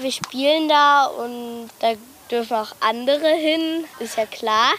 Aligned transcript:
Wir 0.00 0.12
spielen 0.12 0.66
da 0.66 1.04
und 1.04 1.68
da 1.80 1.92
dürfen 2.30 2.56
auch 2.56 2.72
andere 2.80 3.28
hin, 3.28 3.84
ist 3.98 4.16
ja 4.16 4.24
klar. 4.24 4.72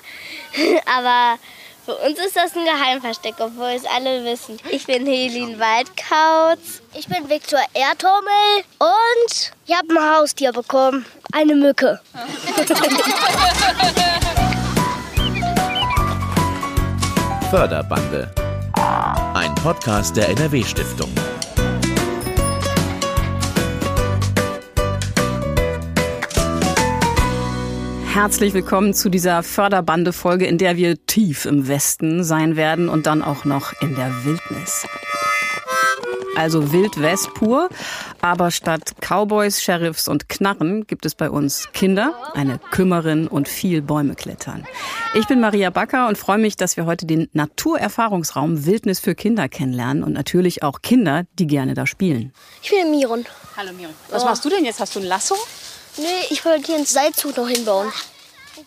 Aber 0.98 1.38
für 1.86 1.96
uns 1.96 2.18
ist 2.18 2.36
das 2.36 2.56
ein 2.56 2.66
Geheimversteck, 2.66 3.36
obwohl 3.38 3.70
es 3.70 3.86
alle 3.86 4.26
wissen. 4.26 4.58
Ich 4.72 4.88
bin 4.88 5.06
Helin 5.06 5.60
Waldkauz. 5.60 6.82
Ich 6.96 7.08
bin 7.08 7.30
Viktor 7.30 7.60
Erdhummel 7.74 8.64
und 8.80 9.52
ich 9.68 9.76
habe 9.76 9.94
ein 9.94 10.18
Haustier 10.18 10.52
bekommen. 10.52 11.06
Eine 11.32 11.54
Mücke. 11.54 12.00
Förderbande. 17.52 18.34
Ein 19.36 19.54
Podcast 19.56 20.18
der 20.18 20.30
NRW-Stiftung. 20.30 21.14
Herzlich 28.14 28.54
willkommen 28.54 28.94
zu 28.94 29.08
dieser 29.08 29.42
Förderbande-Folge, 29.42 30.46
in 30.46 30.58
der 30.58 30.76
wir 30.76 31.06
tief 31.06 31.46
im 31.46 31.70
Westen 31.70 32.26
sein 32.26 32.58
werden 32.58 32.90
und 32.90 33.06
dann 33.06 33.22
auch 33.22 33.46
noch 33.46 33.72
in 33.82 33.96
der 33.96 34.12
Wildnis. 34.26 34.86
Also 36.36 36.72
Wildwest 36.72 37.34
pur, 37.34 37.70
aber 38.22 38.52
statt 38.52 38.94
Cowboys, 39.02 39.62
Sheriffs 39.62 40.08
und 40.08 40.30
Knarren 40.30 40.88
gibt 40.88 41.06
es 41.06 41.14
bei 41.14 41.30
uns 41.30 41.70
Kinder, 41.74 42.14
eine 42.34 42.58
Kümmerin 42.72 43.28
und 43.28 43.50
viel 43.50 43.82
Bäume 43.82 44.16
klettern. 44.16 44.66
Ich 45.14 45.28
bin 45.28 45.42
Maria 45.42 45.70
Backer 45.70 46.08
und 46.08 46.18
freue 46.18 46.38
mich, 46.38 46.56
dass 46.56 46.78
wir 46.78 46.86
heute 46.86 47.06
den 47.06 47.28
Naturerfahrungsraum 47.34 48.66
Wildnis 48.66 49.00
für 49.02 49.14
Kinder 49.14 49.50
kennenlernen 49.50 50.04
und 50.04 50.14
natürlich 50.14 50.64
auch 50.64 50.82
Kinder, 50.82 51.26
die 51.38 51.48
gerne 51.48 51.74
da 51.74 51.86
spielen. 51.86 52.32
Ich 52.64 52.70
bin 52.70 52.92
Miron. 52.92 53.26
Hallo 53.58 53.74
Miron. 53.74 53.94
Was 54.10 54.24
machst 54.24 54.46
du 54.46 54.50
denn 54.50 54.64
jetzt? 54.64 54.80
Hast 54.80 54.96
du 54.96 55.00
ein 55.00 55.06
Lasso? 55.06 55.36
Nee, 55.98 56.06
ich 56.30 56.46
wollte 56.46 56.66
hier 56.66 56.76
einen 56.76 56.86
Seilzug 56.86 57.36
noch 57.36 57.50
hinbauen. 57.50 57.92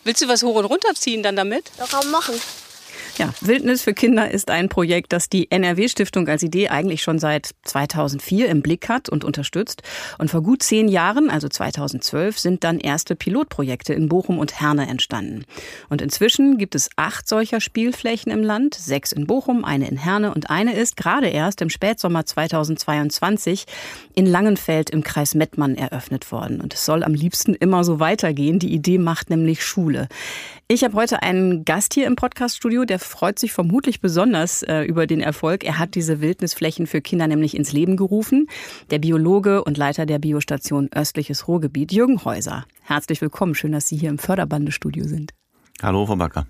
Willst 0.03 0.21
du 0.21 0.27
was 0.27 0.43
hoch 0.43 0.55
und 0.55 0.65
runter 0.65 0.93
ziehen 0.93 1.23
dann 1.23 1.35
damit? 1.35 1.71
Das 1.77 1.89
kann 1.89 2.01
man 2.03 2.11
machen. 2.11 2.35
Ja, 3.17 3.29
Wildnis 3.39 3.81
für 3.81 3.93
Kinder 3.93 4.29
ist 4.29 4.51
ein 4.51 4.67
Projekt, 4.67 5.13
das 5.13 5.29
die 5.29 5.49
NRW-Stiftung 5.49 6.27
als 6.27 6.43
Idee 6.43 6.67
eigentlich 6.67 7.01
schon 7.01 7.17
seit 7.17 7.51
2004 7.63 8.49
im 8.49 8.61
Blick 8.61 8.89
hat 8.89 9.07
und 9.07 9.23
unterstützt. 9.23 9.83
Und 10.17 10.29
vor 10.29 10.43
gut 10.43 10.61
zehn 10.61 10.89
Jahren, 10.89 11.29
also 11.29 11.47
2012, 11.47 12.37
sind 12.37 12.65
dann 12.65 12.77
erste 12.77 13.15
Pilotprojekte 13.15 13.93
in 13.93 14.09
Bochum 14.09 14.37
und 14.37 14.59
Herne 14.59 14.89
entstanden. 14.89 15.45
Und 15.87 16.01
inzwischen 16.01 16.57
gibt 16.57 16.75
es 16.75 16.89
acht 16.97 17.25
solcher 17.25 17.61
Spielflächen 17.61 18.33
im 18.33 18.43
Land, 18.43 18.75
sechs 18.75 19.13
in 19.13 19.27
Bochum, 19.27 19.63
eine 19.63 19.87
in 19.87 19.95
Herne 19.95 20.33
und 20.33 20.49
eine 20.49 20.75
ist 20.75 20.97
gerade 20.97 21.29
erst 21.29 21.61
im 21.61 21.69
Spätsommer 21.69 22.25
2022 22.25 23.63
in 24.13 24.25
Langenfeld 24.25 24.89
im 24.89 25.05
Kreis 25.05 25.35
Mettmann 25.35 25.75
eröffnet 25.75 26.33
worden. 26.33 26.59
Und 26.59 26.73
es 26.73 26.83
soll 26.83 27.01
am 27.01 27.13
liebsten 27.13 27.53
immer 27.53 27.85
so 27.85 28.01
weitergehen. 28.01 28.59
Die 28.59 28.73
Idee 28.73 28.97
macht 28.97 29.29
nämlich 29.29 29.63
Schule. 29.63 30.09
Ich 30.67 30.83
habe 30.83 30.95
heute 30.95 31.21
einen 31.21 31.63
Gast 31.63 31.93
hier 31.93 32.07
im 32.07 32.15
Podcaststudio, 32.15 32.85
der 32.85 32.97
freut 32.97 33.37
sich 33.37 33.53
vermutlich 33.53 34.01
besonders 34.01 34.63
äh, 34.63 34.81
über 34.81 35.05
den 35.05 35.21
Erfolg. 35.21 35.63
Er 35.63 35.77
hat 35.77 35.93
diese 35.93 36.21
Wildnisflächen 36.21 36.87
für 36.87 37.01
Kinder 37.01 37.27
nämlich 37.27 37.55
ins 37.55 37.71
Leben 37.71 37.97
gerufen. 37.97 38.47
Der 38.89 38.97
Biologe 38.97 39.63
und 39.63 39.77
Leiter 39.77 40.07
der 40.07 40.17
Biostation 40.17 40.89
Östliches 40.91 41.47
Ruhrgebiet, 41.47 41.91
Jürgen 41.91 42.25
Häuser. 42.25 42.65
Herzlich 42.81 43.21
willkommen. 43.21 43.53
Schön, 43.53 43.73
dass 43.73 43.87
Sie 43.87 43.95
hier 43.95 44.09
im 44.09 44.17
Förderbandestudio 44.17 45.05
sind. 45.05 45.33
Hallo, 45.83 46.07
Frau 46.07 46.15
Backer. 46.15 46.47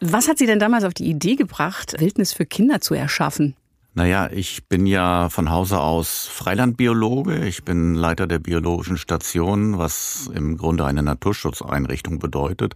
Was 0.00 0.26
hat 0.26 0.38
Sie 0.38 0.46
denn 0.46 0.58
damals 0.58 0.82
auf 0.82 0.92
die 0.92 1.08
Idee 1.08 1.36
gebracht, 1.36 1.94
Wildnis 2.00 2.32
für 2.32 2.46
Kinder 2.46 2.80
zu 2.80 2.94
erschaffen? 2.94 3.54
Naja, 3.96 4.28
ich 4.32 4.68
bin 4.68 4.86
ja 4.86 5.28
von 5.28 5.50
Hause 5.50 5.78
aus 5.78 6.26
Freilandbiologe. 6.26 7.46
Ich 7.46 7.64
bin 7.64 7.94
Leiter 7.94 8.26
der 8.26 8.40
biologischen 8.40 8.96
Station, 8.96 9.78
was 9.78 10.28
im 10.34 10.56
Grunde 10.56 10.84
eine 10.84 11.04
Naturschutzeinrichtung 11.04 12.18
bedeutet. 12.18 12.74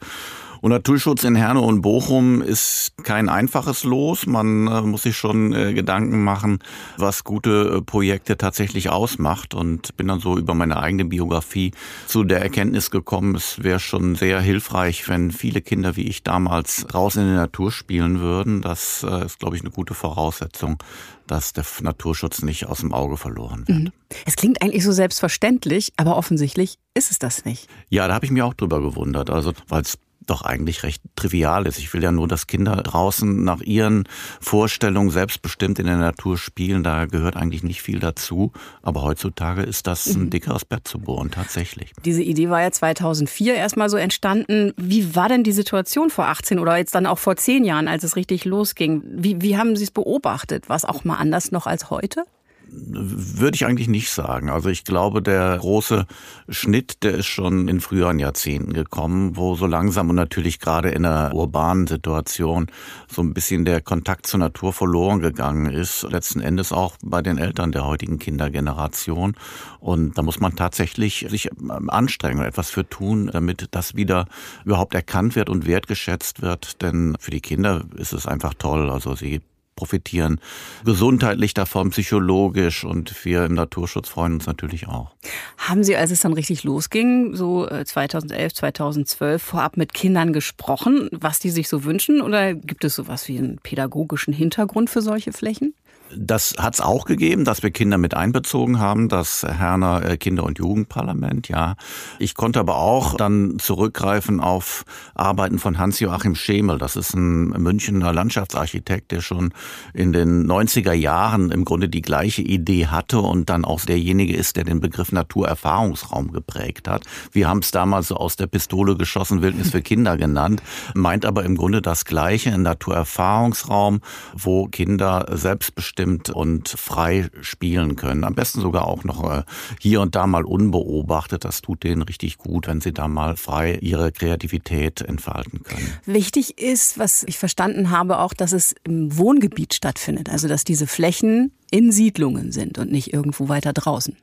Und 0.60 0.70
Naturschutz 0.70 1.24
in 1.24 1.34
Herne 1.34 1.60
und 1.60 1.82
Bochum 1.82 2.42
ist 2.42 2.92
kein 3.02 3.28
einfaches 3.28 3.84
Los. 3.84 4.26
Man 4.26 4.66
äh, 4.66 4.82
muss 4.82 5.02
sich 5.02 5.16
schon 5.16 5.52
äh, 5.52 5.72
Gedanken 5.72 6.24
machen, 6.24 6.58
was 6.96 7.24
gute 7.24 7.76
äh, 7.76 7.82
Projekte 7.82 8.36
tatsächlich 8.36 8.90
ausmacht. 8.90 9.54
Und 9.54 9.96
bin 9.96 10.08
dann 10.08 10.20
so 10.20 10.36
über 10.36 10.54
meine 10.54 10.78
eigene 10.78 11.04
Biografie 11.04 11.72
zu 12.06 12.24
der 12.24 12.42
Erkenntnis 12.42 12.90
gekommen, 12.90 13.34
es 13.34 13.62
wäre 13.62 13.80
schon 13.80 14.14
sehr 14.14 14.40
hilfreich, 14.40 15.08
wenn 15.08 15.30
viele 15.30 15.60
Kinder 15.60 15.96
wie 15.96 16.08
ich 16.08 16.22
damals 16.22 16.86
raus 16.94 17.16
in 17.16 17.26
die 17.26 17.34
Natur 17.34 17.70
spielen 17.70 18.20
würden. 18.20 18.62
Das 18.62 19.02
ist, 19.02 19.38
glaube 19.38 19.56
ich, 19.56 19.62
eine 19.62 19.70
gute 19.70 19.94
Voraussetzung, 19.94 20.78
dass 21.26 21.52
der 21.52 21.64
Naturschutz 21.82 22.42
nicht 22.42 22.66
aus 22.66 22.78
dem 22.78 22.92
Auge 22.92 23.16
verloren 23.16 23.66
wird. 23.68 23.78
Mhm. 23.78 23.92
Es 24.24 24.36
klingt 24.36 24.62
eigentlich 24.62 24.84
so 24.84 24.92
selbstverständlich, 24.92 25.92
aber 25.96 26.16
offensichtlich 26.16 26.78
ist 26.94 27.10
es 27.10 27.18
das 27.18 27.44
nicht. 27.44 27.68
Ja, 27.88 28.08
da 28.08 28.14
habe 28.14 28.24
ich 28.24 28.32
mir 28.32 28.44
auch 28.46 28.54
drüber 28.54 28.80
gewundert. 28.80 29.30
Also, 29.30 29.52
weil 29.68 29.82
es 29.82 29.98
doch 30.30 30.42
eigentlich 30.42 30.82
recht 30.82 31.02
trivial 31.16 31.66
ist. 31.66 31.78
Ich 31.78 31.92
will 31.92 32.02
ja 32.02 32.12
nur, 32.12 32.28
dass 32.28 32.46
Kinder 32.46 32.76
draußen 32.76 33.44
nach 33.44 33.60
ihren 33.60 34.04
Vorstellungen 34.40 35.10
selbstbestimmt 35.10 35.78
in 35.78 35.86
der 35.86 35.96
Natur 35.96 36.38
spielen. 36.38 36.82
Da 36.82 37.06
gehört 37.06 37.36
eigentlich 37.36 37.62
nicht 37.62 37.82
viel 37.82 37.98
dazu. 37.98 38.52
Aber 38.82 39.02
heutzutage 39.02 39.62
ist 39.62 39.86
das 39.86 40.06
ein 40.06 40.24
mhm. 40.24 40.30
dickeres 40.30 40.64
Bett 40.64 40.86
zu 40.86 40.98
bohren, 40.98 41.30
tatsächlich. 41.30 41.92
Diese 42.04 42.22
Idee 42.22 42.50
war 42.50 42.60
ja 42.60 42.70
2004 42.70 43.54
erstmal 43.54 43.90
so 43.90 43.96
entstanden. 43.96 44.72
Wie 44.76 45.14
war 45.14 45.28
denn 45.28 45.44
die 45.44 45.52
Situation 45.52 46.10
vor 46.10 46.26
18 46.26 46.58
oder 46.58 46.76
jetzt 46.76 46.94
dann 46.94 47.06
auch 47.06 47.18
vor 47.18 47.36
10 47.36 47.64
Jahren, 47.64 47.88
als 47.88 48.04
es 48.04 48.16
richtig 48.16 48.44
losging? 48.44 49.02
Wie, 49.04 49.40
wie 49.40 49.56
haben 49.56 49.76
Sie 49.76 49.84
es 49.84 49.90
beobachtet? 49.90 50.68
War 50.68 50.76
es 50.76 50.84
auch 50.84 51.04
mal 51.04 51.16
anders 51.16 51.50
noch 51.52 51.66
als 51.66 51.90
heute? 51.90 52.24
Würde 52.70 53.54
ich 53.54 53.64
eigentlich 53.64 53.88
nicht 53.88 54.10
sagen. 54.10 54.50
Also 54.50 54.68
ich 54.68 54.84
glaube, 54.84 55.22
der 55.22 55.58
große 55.58 56.06
Schnitt, 56.48 57.02
der 57.02 57.14
ist 57.14 57.26
schon 57.26 57.68
in 57.68 57.80
früheren 57.80 58.18
Jahrzehnten 58.18 58.72
gekommen, 58.72 59.36
wo 59.36 59.54
so 59.54 59.66
langsam 59.66 60.10
und 60.10 60.16
natürlich 60.16 60.60
gerade 60.60 60.90
in 60.90 61.04
einer 61.04 61.34
urbanen 61.34 61.86
Situation 61.86 62.66
so 63.10 63.22
ein 63.22 63.34
bisschen 63.34 63.64
der 63.64 63.80
Kontakt 63.80 64.26
zur 64.26 64.40
Natur 64.40 64.72
verloren 64.72 65.20
gegangen 65.20 65.72
ist. 65.72 66.02
Letzten 66.10 66.40
Endes 66.40 66.72
auch 66.72 66.96
bei 67.02 67.22
den 67.22 67.38
Eltern 67.38 67.72
der 67.72 67.86
heutigen 67.86 68.18
Kindergeneration. 68.18 69.34
Und 69.80 70.18
da 70.18 70.22
muss 70.22 70.40
man 70.40 70.56
tatsächlich 70.56 71.26
sich 71.28 71.50
anstrengen 71.88 72.40
und 72.40 72.46
etwas 72.46 72.70
für 72.70 72.88
tun, 72.88 73.30
damit 73.32 73.68
das 73.70 73.94
wieder 73.94 74.26
überhaupt 74.64 74.94
erkannt 74.94 75.36
wird 75.36 75.48
und 75.48 75.66
wertgeschätzt 75.66 76.42
wird. 76.42 76.82
Denn 76.82 77.16
für 77.18 77.30
die 77.30 77.40
Kinder 77.40 77.84
ist 77.96 78.12
es 78.12 78.26
einfach 78.26 78.54
toll. 78.54 78.90
Also 78.90 79.14
sie 79.14 79.40
profitieren 79.78 80.40
gesundheitlich 80.84 81.54
davon, 81.54 81.90
psychologisch 81.90 82.84
und 82.84 83.24
wir 83.24 83.44
im 83.44 83.54
Naturschutz 83.54 84.08
freuen 84.08 84.34
uns 84.34 84.46
natürlich 84.46 84.88
auch. 84.88 85.14
Haben 85.56 85.84
Sie, 85.84 85.96
als 85.96 86.10
es 86.10 86.20
dann 86.20 86.32
richtig 86.32 86.64
losging, 86.64 87.36
so 87.36 87.64
2011, 87.66 88.50
äh, 88.50 88.54
2012, 88.54 89.40
vorab 89.40 89.76
mit 89.76 89.94
Kindern 89.94 90.32
gesprochen, 90.32 91.08
was 91.12 91.38
die 91.38 91.50
sich 91.50 91.68
so 91.68 91.84
wünschen 91.84 92.20
oder 92.20 92.54
gibt 92.54 92.84
es 92.84 92.96
sowas 92.96 93.28
wie 93.28 93.38
einen 93.38 93.58
pädagogischen 93.62 94.34
Hintergrund 94.34 94.90
für 94.90 95.00
solche 95.00 95.32
Flächen? 95.32 95.74
Das 96.16 96.54
hat 96.58 96.74
es 96.74 96.80
auch 96.80 97.04
gegeben, 97.04 97.44
dass 97.44 97.62
wir 97.62 97.70
Kinder 97.70 97.98
mit 97.98 98.14
einbezogen 98.14 98.78
haben, 98.78 99.08
das 99.08 99.42
Herner 99.42 100.04
äh, 100.04 100.16
Kinder- 100.16 100.44
und 100.44 100.58
Jugendparlament, 100.58 101.48
ja. 101.48 101.74
Ich 102.18 102.34
konnte 102.34 102.60
aber 102.60 102.76
auch 102.76 103.14
dann 103.14 103.58
zurückgreifen 103.58 104.40
auf 104.40 104.84
Arbeiten 105.14 105.58
von 105.58 105.78
Hans-Joachim 105.78 106.34
Schemel. 106.34 106.78
Das 106.78 106.96
ist 106.96 107.14
ein 107.14 107.48
Münchener 107.48 108.12
Landschaftsarchitekt, 108.12 109.10
der 109.10 109.20
schon 109.20 109.52
in 109.92 110.12
den 110.12 110.46
90er 110.50 110.92
Jahren 110.92 111.50
im 111.50 111.64
Grunde 111.64 111.88
die 111.88 112.02
gleiche 112.02 112.42
Idee 112.42 112.86
hatte 112.86 113.20
und 113.20 113.50
dann 113.50 113.64
auch 113.64 113.80
derjenige 113.80 114.34
ist, 114.34 114.56
der 114.56 114.64
den 114.64 114.80
Begriff 114.80 115.12
Naturerfahrungsraum 115.12 116.32
geprägt 116.32 116.88
hat. 116.88 117.04
Wir 117.32 117.48
haben 117.48 117.58
es 117.58 117.70
damals 117.70 118.08
so 118.08 118.16
aus 118.16 118.36
der 118.36 118.46
Pistole 118.46 118.96
geschossen, 118.96 119.42
Wildnis 119.42 119.70
für 119.70 119.82
Kinder 119.82 120.16
genannt, 120.16 120.62
meint 120.94 121.26
aber 121.26 121.44
im 121.44 121.56
Grunde 121.56 121.82
das 121.82 122.04
Gleiche, 122.06 122.52
ein 122.52 122.62
Naturerfahrungsraum, 122.62 124.00
wo 124.34 124.66
Kinder 124.68 125.26
selbstbestimmt 125.32 125.97
selbstbestimmt 125.98 126.30
und 126.30 126.68
frei 126.68 127.28
spielen 127.40 127.96
können. 127.96 128.24
Am 128.24 128.34
besten 128.34 128.60
sogar 128.60 128.86
auch 128.86 129.04
noch 129.04 129.30
äh, 129.30 129.42
hier 129.80 130.00
und 130.00 130.14
da 130.14 130.26
mal 130.26 130.44
unbeobachtet. 130.44 131.44
Das 131.44 131.60
tut 131.60 131.84
denen 131.84 132.02
richtig 132.02 132.38
gut, 132.38 132.66
wenn 132.66 132.80
sie 132.80 132.92
da 132.92 133.08
mal 133.08 133.36
frei 133.36 133.78
ihre 133.80 134.12
Kreativität 134.12 135.00
entfalten 135.02 135.62
können. 135.62 135.92
Wichtig 136.06 136.58
ist, 136.58 136.98
was 136.98 137.24
ich 137.24 137.38
verstanden 137.38 137.90
habe, 137.90 138.18
auch, 138.18 138.32
dass 138.32 138.52
es 138.52 138.74
im 138.84 139.16
Wohngebiet 139.16 139.74
stattfindet. 139.74 140.30
Also, 140.30 140.48
dass 140.48 140.64
diese 140.64 140.86
Flächen 140.86 141.52
in 141.70 141.92
Siedlungen 141.92 142.52
sind 142.52 142.78
und 142.78 142.90
nicht 142.90 143.12
irgendwo 143.12 143.48
weiter 143.48 143.72
draußen. 143.72 144.16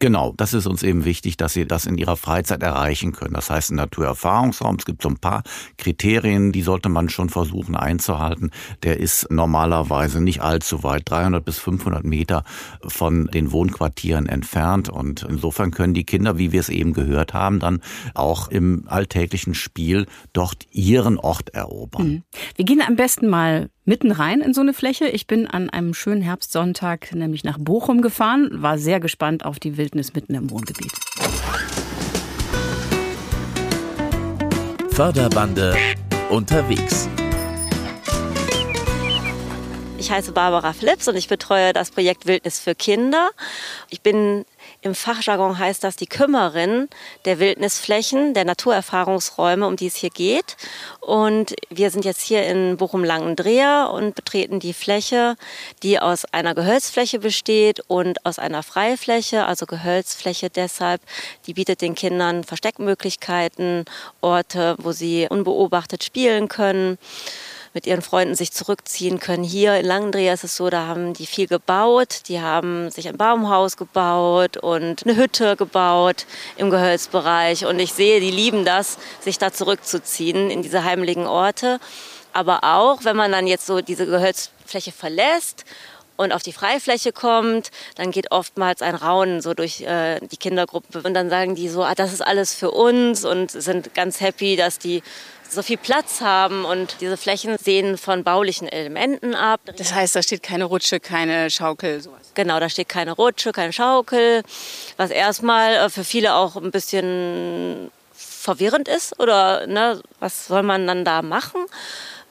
Genau, 0.00 0.34
das 0.36 0.54
ist 0.54 0.66
uns 0.66 0.82
eben 0.82 1.04
wichtig, 1.04 1.36
dass 1.36 1.52
sie 1.52 1.66
das 1.66 1.86
in 1.86 1.96
ihrer 1.96 2.16
Freizeit 2.16 2.62
erreichen 2.62 3.12
können. 3.12 3.34
Das 3.34 3.48
heißt, 3.48 3.70
ein 3.70 3.76
Naturerfahrungsraum, 3.76 4.76
es 4.76 4.84
gibt 4.84 5.02
so 5.02 5.08
ein 5.08 5.18
paar 5.18 5.44
Kriterien, 5.78 6.50
die 6.50 6.62
sollte 6.62 6.88
man 6.88 7.08
schon 7.08 7.30
versuchen 7.30 7.76
einzuhalten. 7.76 8.50
Der 8.82 8.98
ist 8.98 9.30
normalerweise 9.30 10.20
nicht 10.20 10.40
allzu 10.42 10.82
weit, 10.82 11.08
300 11.08 11.44
bis 11.44 11.58
500 11.58 12.04
Meter 12.04 12.42
von 12.84 13.28
den 13.28 13.52
Wohnquartieren 13.52 14.26
entfernt. 14.26 14.88
Und 14.88 15.22
insofern 15.22 15.70
können 15.70 15.94
die 15.94 16.04
Kinder, 16.04 16.38
wie 16.38 16.50
wir 16.50 16.60
es 16.60 16.70
eben 16.70 16.92
gehört 16.92 17.32
haben, 17.32 17.60
dann 17.60 17.80
auch 18.14 18.48
im 18.48 18.84
alltäglichen 18.88 19.54
Spiel 19.54 20.06
dort 20.32 20.66
ihren 20.72 21.18
Ort 21.18 21.50
erobern. 21.50 22.06
Mhm. 22.08 22.22
Wir 22.56 22.64
gehen 22.64 22.82
am 22.84 22.96
besten 22.96 23.28
mal 23.28 23.70
mitten 23.84 24.12
rein 24.12 24.40
in 24.40 24.54
so 24.54 24.60
eine 24.60 24.72
Fläche. 24.72 25.08
Ich 25.08 25.26
bin 25.26 25.46
an 25.46 25.70
einem 25.70 25.94
schönen 25.94 26.22
Herbstsonntag 26.22 27.14
nämlich 27.14 27.44
nach 27.44 27.58
Bochum 27.58 28.00
gefahren, 28.00 28.48
war 28.52 28.78
sehr 28.78 29.00
gespannt 29.00 29.44
auf 29.44 29.58
die 29.58 29.76
Wildnis 29.76 30.14
mitten 30.14 30.34
im 30.34 30.50
Wohngebiet. 30.50 30.92
Förderbande 34.90 35.76
unterwegs. 36.30 37.08
Ich 39.98 40.10
heiße 40.10 40.32
Barbara 40.32 40.72
Flips 40.72 41.08
und 41.08 41.16
ich 41.16 41.28
betreue 41.28 41.72
das 41.72 41.90
Projekt 41.90 42.26
Wildnis 42.26 42.60
für 42.60 42.74
Kinder. 42.74 43.30
Ich 43.90 44.02
bin 44.02 44.44
im 44.84 44.94
Fachjargon 44.94 45.58
heißt 45.58 45.82
das 45.82 45.96
die 45.96 46.06
Kümmerin 46.06 46.88
der 47.24 47.38
Wildnisflächen, 47.38 48.34
der 48.34 48.44
Naturerfahrungsräume, 48.44 49.66
um 49.66 49.76
die 49.76 49.86
es 49.86 49.96
hier 49.96 50.10
geht. 50.10 50.58
Und 51.00 51.54
wir 51.70 51.90
sind 51.90 52.04
jetzt 52.04 52.20
hier 52.20 52.46
in 52.46 52.76
Bochum-Langendreher 52.76 53.90
und 53.92 54.14
betreten 54.14 54.60
die 54.60 54.74
Fläche, 54.74 55.36
die 55.82 55.98
aus 55.98 56.26
einer 56.26 56.54
Gehölzfläche 56.54 57.18
besteht 57.18 57.80
und 57.88 58.26
aus 58.26 58.38
einer 58.38 58.62
Freifläche, 58.62 59.46
also 59.46 59.64
Gehölzfläche 59.64 60.50
deshalb. 60.50 61.00
Die 61.46 61.54
bietet 61.54 61.80
den 61.80 61.94
Kindern 61.94 62.44
Versteckmöglichkeiten, 62.44 63.86
Orte, 64.20 64.76
wo 64.78 64.92
sie 64.92 65.26
unbeobachtet 65.30 66.04
spielen 66.04 66.48
können 66.48 66.98
mit 67.74 67.86
ihren 67.86 68.02
Freunden 68.02 68.36
sich 68.36 68.52
zurückziehen 68.52 69.18
können. 69.18 69.42
Hier 69.42 69.76
in 69.76 69.84
Langendreher 69.84 70.32
ist 70.32 70.44
es 70.44 70.56
so, 70.56 70.70
da 70.70 70.86
haben 70.86 71.12
die 71.12 71.26
viel 71.26 71.48
gebaut. 71.48 72.22
Die 72.28 72.40
haben 72.40 72.88
sich 72.90 73.08
ein 73.08 73.16
Baumhaus 73.16 73.76
gebaut 73.76 74.56
und 74.56 75.04
eine 75.04 75.16
Hütte 75.16 75.56
gebaut 75.56 76.24
im 76.56 76.70
Gehölzbereich. 76.70 77.66
Und 77.66 77.80
ich 77.80 77.92
sehe, 77.92 78.20
die 78.20 78.30
lieben 78.30 78.64
das, 78.64 78.96
sich 79.20 79.38
da 79.38 79.52
zurückzuziehen 79.52 80.50
in 80.50 80.62
diese 80.62 80.84
heimlichen 80.84 81.26
Orte. 81.26 81.80
Aber 82.32 82.62
auch, 82.62 83.04
wenn 83.04 83.16
man 83.16 83.32
dann 83.32 83.48
jetzt 83.48 83.66
so 83.66 83.80
diese 83.80 84.06
Gehölzfläche 84.06 84.92
verlässt 84.92 85.64
und 86.16 86.32
auf 86.32 86.42
die 86.42 86.52
Freifläche 86.52 87.12
kommt, 87.12 87.72
dann 87.96 88.12
geht 88.12 88.30
oftmals 88.30 88.82
ein 88.82 88.94
Raunen 88.94 89.40
so 89.40 89.52
durch 89.52 89.80
äh, 89.80 90.20
die 90.20 90.36
Kindergruppe 90.36 91.02
und 91.02 91.14
dann 91.14 91.28
sagen 91.28 91.56
die 91.56 91.68
so, 91.68 91.82
ah, 91.82 91.94
das 91.94 92.12
ist 92.12 92.24
alles 92.24 92.54
für 92.54 92.70
uns 92.70 93.24
und 93.24 93.50
sind 93.50 93.94
ganz 93.94 94.20
happy, 94.20 94.54
dass 94.54 94.78
die 94.78 95.02
so 95.54 95.62
viel 95.62 95.76
Platz 95.78 96.20
haben 96.20 96.64
und 96.64 96.96
diese 97.00 97.16
Flächen 97.16 97.56
sehen 97.58 97.96
von 97.98 98.24
baulichen 98.24 98.68
Elementen 98.68 99.34
ab. 99.34 99.60
Das 99.76 99.94
heißt, 99.94 100.14
da 100.16 100.22
steht 100.22 100.42
keine 100.42 100.64
Rutsche, 100.64 101.00
keine 101.00 101.50
Schaukel, 101.50 102.00
sowas. 102.00 102.32
Genau, 102.34 102.60
da 102.60 102.68
steht 102.68 102.88
keine 102.88 103.12
Rutsche, 103.12 103.52
keine 103.52 103.72
Schaukel, 103.72 104.42
was 104.96 105.10
erstmal 105.10 105.74
äh, 105.74 105.88
für 105.88 106.04
viele 106.04 106.34
auch 106.34 106.56
ein 106.56 106.70
bisschen 106.70 107.90
verwirrend 108.12 108.88
ist 108.88 109.18
oder 109.18 109.66
ne, 109.66 110.00
was 110.20 110.46
soll 110.46 110.62
man 110.62 110.86
dann 110.86 111.04
da 111.04 111.22
machen? 111.22 111.64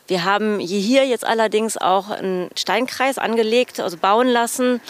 Wir 0.08 0.26
haben 0.26 0.60
hier 0.60 1.08
jetzt 1.08 1.26
allerdings 1.26 1.78
auch 1.78 2.10
einen 2.10 2.50
Steinkreis 2.56 3.18
angelegt, 3.18 3.80
also 3.80 3.98
bauen 3.98 4.28
lassen, 4.28 4.81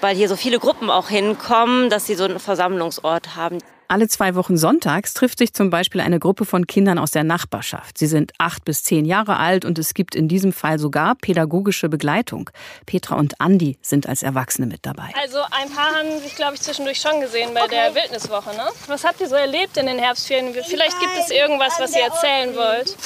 weil 0.00 0.16
hier 0.16 0.28
so 0.28 0.36
viele 0.36 0.58
Gruppen 0.58 0.88
auch 0.88 1.08
hinkommen, 1.08 1.90
dass 1.90 2.06
sie 2.06 2.14
so 2.14 2.24
einen 2.24 2.38
Versammlungsort 2.38 3.34
haben. 3.34 3.58
Alle 3.88 4.08
zwei 4.08 4.34
Wochen 4.34 4.56
sonntags 4.56 5.14
trifft 5.14 5.38
sich 5.38 5.52
zum 5.52 5.70
Beispiel 5.70 6.00
eine 6.00 6.18
Gruppe 6.18 6.44
von 6.44 6.66
Kindern 6.66 6.98
aus 6.98 7.12
der 7.12 7.22
Nachbarschaft. 7.22 7.98
Sie 7.98 8.06
sind 8.06 8.32
acht 8.38 8.64
bis 8.64 8.82
zehn 8.82 9.04
Jahre 9.04 9.36
alt 9.36 9.64
und 9.64 9.78
es 9.78 9.94
gibt 9.94 10.14
in 10.16 10.26
diesem 10.26 10.52
Fall 10.52 10.78
sogar 10.78 11.14
pädagogische 11.14 11.88
Begleitung. 11.88 12.50
Petra 12.84 13.14
und 13.16 13.40
Andi 13.40 13.78
sind 13.82 14.08
als 14.08 14.24
Erwachsene 14.24 14.66
mit 14.66 14.84
dabei. 14.84 15.12
Also 15.22 15.38
ein 15.50 15.70
paar 15.70 15.94
haben 15.94 16.20
sich, 16.20 16.34
glaube 16.34 16.54
ich, 16.54 16.62
zwischendurch 16.62 17.00
schon 17.00 17.20
gesehen 17.20 17.54
bei 17.54 17.62
okay. 17.62 17.76
der 17.76 17.94
Wildniswoche. 17.94 18.50
Ne? 18.56 18.66
Was 18.88 19.04
habt 19.04 19.20
ihr 19.20 19.28
so 19.28 19.36
erlebt 19.36 19.76
in 19.76 19.86
den 19.86 19.98
Herbstferien? 19.98 20.52
Vielleicht 20.66 20.98
gibt 20.98 21.12
es 21.18 21.30
irgendwas, 21.30 21.78
was 21.78 21.94
ihr 21.94 22.02
erzählen 22.02 22.54
wollt. 22.56 22.96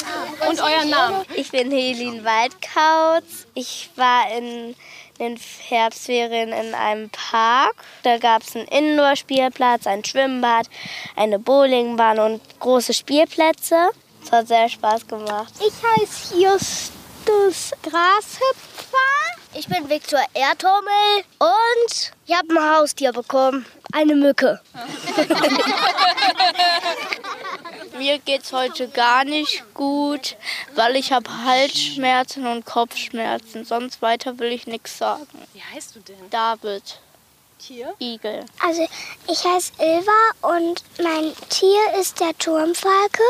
Und 0.48 0.60
euren 0.60 0.88
Namen. 0.88 1.24
Ich 1.36 1.50
bin 1.50 1.70
Helin 1.70 2.24
Waldkautz. 2.24 3.46
Ich 3.54 3.90
war 3.96 4.24
in 4.36 4.74
den 5.20 5.38
Herbstferien 5.68 6.52
in 6.52 6.74
einem 6.74 7.10
Park. 7.10 7.74
Da 8.02 8.18
gab 8.18 8.42
es 8.42 8.56
einen 8.56 8.66
Indoor-Spielplatz, 8.66 9.86
ein 9.86 10.04
Schwimmbad, 10.04 10.66
eine 11.14 11.38
Bowlingbahn 11.38 12.18
und 12.18 12.40
große 12.58 12.94
Spielplätze. 12.94 13.90
Es 14.24 14.32
hat 14.32 14.48
sehr 14.48 14.68
Spaß 14.68 15.06
gemacht. 15.06 15.52
Ich 15.60 16.00
heiße 16.00 16.34
Justus 16.34 17.70
Grashüpfer. 17.82 18.98
Ich 19.54 19.68
bin 19.68 19.88
Viktor 19.88 20.20
Erdhummel 20.32 21.24
und 21.38 22.12
ich 22.26 22.34
habe 22.34 22.54
ein 22.54 22.76
Haustier 22.76 23.12
bekommen. 23.12 23.66
Eine 23.92 24.14
Mücke. 24.14 24.60
Mir 27.96 28.18
geht's 28.18 28.52
heute 28.52 28.88
gar 28.88 29.24
nicht 29.24 29.62
gut, 29.74 30.36
weil 30.74 30.96
ich 30.96 31.12
habe 31.12 31.30
Halsschmerzen 31.44 32.46
und 32.46 32.64
Kopfschmerzen. 32.64 33.64
Sonst 33.64 34.00
weiter 34.02 34.38
will 34.38 34.52
ich 34.52 34.66
nichts 34.66 34.98
sagen. 34.98 35.26
Wie 35.52 35.62
heißt 35.74 35.96
du 35.96 36.00
denn? 36.00 36.30
David. 36.30 37.00
Tier? 37.58 37.92
Igel. 37.98 38.46
Also 38.66 38.88
ich 39.28 39.44
heiße 39.44 39.72
Ilva 39.78 40.56
und 40.56 40.82
mein 41.02 41.32
Tier 41.50 42.00
ist 42.00 42.18
der 42.20 42.36
Turmfalke. 42.38 43.22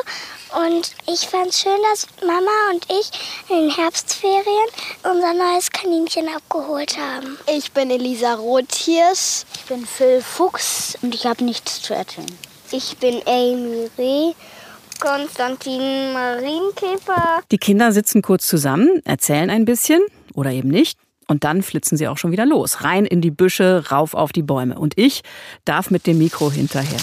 Und 0.56 0.92
ich 1.06 1.28
fand 1.28 1.48
es 1.48 1.60
schön, 1.60 1.78
dass 1.90 2.06
Mama 2.24 2.70
und 2.72 2.86
ich 2.90 3.10
in 3.48 3.68
den 3.68 3.76
Herbstferien 3.76 4.68
unser 5.02 5.34
neues 5.34 5.70
Kaninchen 5.70 6.28
abgeholt 6.28 6.96
haben. 6.96 7.38
Ich 7.46 7.72
bin 7.72 7.90
Elisa 7.90 8.34
Rothiers. 8.34 9.46
Ich 9.56 9.64
bin 9.64 9.84
Phil 9.84 10.22
Fuchs 10.22 10.96
und 11.02 11.14
ich 11.14 11.26
habe 11.26 11.42
nichts 11.44 11.82
zu 11.82 11.94
erzählen. 11.94 12.38
Ich 12.72 12.96
bin 12.98 13.20
Amy 13.26 13.88
Reh. 13.98 14.32
Konstantin 15.00 16.12
Marienkäfer. 16.12 17.40
Die 17.50 17.56
Kinder 17.58 17.90
sitzen 17.90 18.20
kurz 18.20 18.46
zusammen, 18.46 19.00
erzählen 19.04 19.48
ein 19.48 19.64
bisschen 19.64 20.02
oder 20.34 20.50
eben 20.50 20.68
nicht. 20.68 20.98
Und 21.26 21.44
dann 21.44 21.62
flitzen 21.62 21.96
sie 21.96 22.06
auch 22.08 22.18
schon 22.18 22.32
wieder 22.32 22.44
los. 22.44 22.82
Rein 22.84 23.06
in 23.06 23.20
die 23.22 23.30
Büsche, 23.30 23.84
rauf 23.90 24.14
auf 24.14 24.32
die 24.32 24.42
Bäume. 24.42 24.78
Und 24.78 24.98
ich 24.98 25.22
darf 25.64 25.90
mit 25.90 26.06
dem 26.06 26.18
Mikro 26.18 26.50
hinterher. 26.50 26.98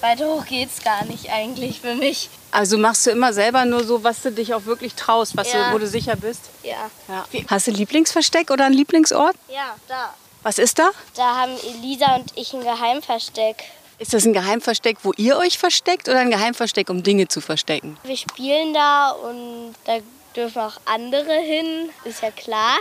Weiter 0.00 0.26
hoch 0.26 0.44
geht's 0.46 0.82
gar 0.82 1.04
nicht 1.04 1.30
eigentlich 1.30 1.80
für 1.80 1.94
mich. 1.94 2.30
Also 2.50 2.78
machst 2.78 3.06
du 3.06 3.10
immer 3.10 3.32
selber 3.32 3.64
nur 3.64 3.84
so, 3.84 4.02
was 4.02 4.22
du 4.22 4.32
dich 4.32 4.54
auch 4.54 4.64
wirklich 4.64 4.94
traust, 4.94 5.36
was 5.36 5.52
Ja. 5.52 5.68
du, 5.68 5.74
wo 5.74 5.78
du 5.78 5.86
sicher 5.86 6.16
bist? 6.16 6.48
Ja. 6.62 6.90
Ja. 7.08 7.24
Hast 7.48 7.66
du 7.66 7.70
ein 7.70 7.76
Lieblingsversteck 7.76 8.50
oder 8.50 8.64
einen 8.64 8.74
Lieblingsort? 8.74 9.36
Ja, 9.48 9.76
da. 9.88 10.14
Was 10.42 10.58
ist 10.58 10.78
da? 10.78 10.90
Da 11.14 11.36
haben 11.36 11.52
Elisa 11.74 12.16
und 12.16 12.32
ich 12.34 12.54
ein 12.54 12.62
Geheimversteck. 12.62 13.62
Ist 14.00 14.14
das 14.14 14.24
ein 14.24 14.32
Geheimversteck, 14.32 14.96
wo 15.02 15.12
ihr 15.18 15.36
euch 15.36 15.58
versteckt 15.58 16.08
oder 16.08 16.20
ein 16.20 16.30
Geheimversteck, 16.30 16.88
um 16.88 17.02
Dinge 17.02 17.28
zu 17.28 17.42
verstecken? 17.42 17.98
Wir 18.02 18.16
spielen 18.16 18.72
da 18.72 19.10
und 19.10 19.74
da 19.84 19.98
dürfen 20.34 20.62
auch 20.62 20.80
andere 20.86 21.34
hin, 21.34 21.90
ist 22.04 22.22
ja 22.22 22.30
klar. 22.30 22.78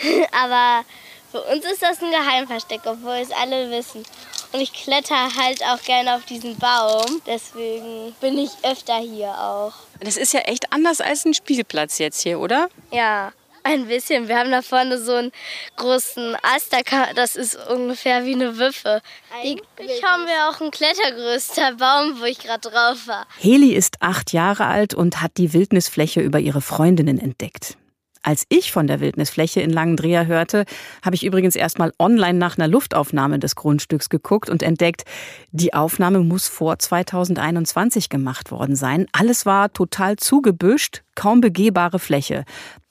Aber 0.30 0.84
für 1.32 1.42
uns 1.52 1.64
ist 1.64 1.82
das 1.82 2.00
ein 2.00 2.12
Geheimversteck, 2.12 2.82
obwohl 2.84 3.14
es 3.14 3.32
alle 3.32 3.72
wissen. 3.72 4.04
Und 4.52 4.60
ich 4.60 4.72
kletter 4.72 5.34
halt 5.34 5.64
auch 5.64 5.82
gerne 5.82 6.14
auf 6.14 6.26
diesen 6.26 6.56
Baum, 6.58 7.20
deswegen 7.26 8.14
bin 8.20 8.38
ich 8.38 8.52
öfter 8.62 8.98
hier 8.98 9.30
auch. 9.30 9.72
Das 9.98 10.16
ist 10.16 10.32
ja 10.32 10.40
echt 10.40 10.72
anders 10.72 11.00
als 11.00 11.24
ein 11.24 11.34
Spielplatz 11.34 11.98
jetzt 11.98 12.20
hier, 12.20 12.38
oder? 12.38 12.68
Ja, 12.92 13.32
ein 13.64 13.86
bisschen. 13.86 14.28
Wir 14.28 14.38
haben 14.38 14.50
da 14.50 14.62
vorne 14.62 14.98
so 14.98 15.12
einen 15.14 15.32
großen 15.76 16.36
Ast, 16.54 16.72
da 16.72 16.82
kann- 16.82 17.14
das 17.14 17.36
ist 17.36 17.56
ungefähr 17.70 18.24
wie 18.24 18.34
eine 18.34 18.58
Wiffe. 18.58 19.00
Eigentlich 19.42 20.02
haben 20.04 20.26
wir 20.26 20.48
auch 20.50 20.60
einen 20.60 20.70
klettergrößter 20.70 21.74
Baum, 21.76 22.20
wo 22.20 22.24
ich 22.24 22.38
gerade 22.38 22.68
drauf 22.68 23.06
war. 23.06 23.26
Heli 23.38 23.72
ist 23.72 23.96
acht 24.00 24.32
Jahre 24.32 24.66
alt 24.66 24.94
und 24.94 25.20
hat 25.22 25.32
die 25.36 25.52
Wildnisfläche 25.52 26.20
über 26.20 26.38
ihre 26.40 26.60
Freundinnen 26.60 27.18
entdeckt. 27.18 27.76
Als 28.24 28.44
ich 28.50 28.70
von 28.70 28.86
der 28.86 29.00
Wildnisfläche 29.00 29.60
in 29.62 29.70
Langendreher 29.70 30.26
hörte, 30.28 30.64
habe 31.04 31.16
ich 31.16 31.24
übrigens 31.24 31.56
erstmal 31.56 31.92
online 31.98 32.38
nach 32.38 32.56
einer 32.56 32.68
Luftaufnahme 32.68 33.40
des 33.40 33.56
Grundstücks 33.56 34.10
geguckt 34.10 34.48
und 34.48 34.62
entdeckt, 34.62 35.02
die 35.50 35.74
Aufnahme 35.74 36.20
muss 36.20 36.46
vor 36.46 36.78
2021 36.78 38.10
gemacht 38.10 38.52
worden 38.52 38.76
sein. 38.76 39.08
Alles 39.10 39.44
war 39.44 39.72
total 39.72 40.16
zugebüscht, 40.16 41.02
kaum 41.16 41.40
begehbare 41.40 41.98
Fläche. 41.98 42.44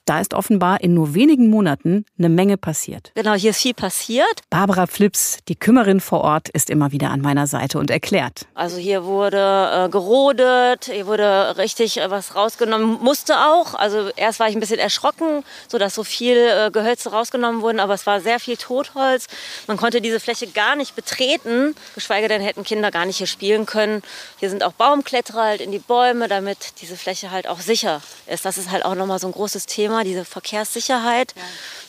Da 0.06 0.20
ist 0.20 0.34
offenbar 0.34 0.82
in 0.82 0.94
nur 0.94 1.14
wenigen 1.14 1.50
Monaten 1.50 2.06
eine 2.18 2.30
Menge 2.30 2.58
passiert. 2.58 3.12
Genau, 3.14 3.34
hier 3.34 3.52
ist 3.52 3.62
viel 3.62 3.76
passiert. 3.76 4.42
Barbara 4.50 4.88
Flips, 4.88 5.38
die 5.48 5.56
Kümmerin 5.56 6.00
vor 6.00 6.22
Ort, 6.22 6.50
ist 6.50 6.70
immer 6.70 6.92
wieder 6.92 7.12
an 7.12 7.22
meiner 7.22 7.46
Seite 7.46 7.78
und 7.78 7.92
erklärt. 7.92 8.48
Also 8.56 8.78
hier 8.78 9.06
wurde 9.06 9.86
äh, 9.86 9.90
gerodet, 9.90 10.86
hier 10.92 11.06
wurde 11.06 11.56
richtig 11.58 11.98
äh, 11.98 12.10
was 12.10 12.36
rausgenommen, 12.36 12.98
musste 13.02 13.38
auch. 13.38 13.76
Also 13.76 14.10
erst 14.16 14.40
war 14.40 14.50
ich 14.50 14.56
ein 14.56 14.60
bisschen 14.60 14.80
erschrocken, 14.80 15.44
so 15.68 15.78
dass 15.78 15.94
so 15.94 16.04
viel 16.04 16.38
äh, 16.38 16.72
Gehölze 16.72 17.12
rausgenommen 17.12 17.62
wurden, 17.62 17.80
aber 17.80 17.94
es 17.94 18.08
war 18.08 18.22
sehr 18.22 18.40
viel 18.40 18.58
Totholz. 18.58 19.28
Man 19.68 19.78
konnte 19.78 20.02
diese 20.02 20.20
Fläche 20.20 20.48
gar 20.48 20.76
nicht 20.76 20.96
betreten, 20.96 21.76
geschweige 21.94 22.28
denn 22.28 22.42
hätten 22.42 22.64
Kinder 22.64 22.90
gar 22.90 23.06
nicht 23.06 23.18
hier 23.18 23.28
spielen 23.28 23.66
können. 23.68 24.02
Hier 24.40 24.50
sind 24.50 24.64
auch 24.64 24.74
Baumkletterer 24.74 25.44
halt 25.44 25.62
in 25.62 25.72
die 25.72 25.80
Bäume, 25.80 26.28
damit 26.28 26.82
diese 26.82 26.98
Fläche 26.98 27.30
halt 27.30 27.48
auch 27.48 27.60
sicher 27.60 28.02
ist. 28.28 28.46
Das 28.46 28.58
ist 28.58 28.72
halt 28.72 28.84
auch 28.86 28.96
nochmal 28.96 29.20
so 29.20 29.28
ein 29.28 29.34
großes 29.34 29.66
Thema, 29.66 29.91
diese 30.04 30.26
Verkehrssicherheit. 30.26 31.34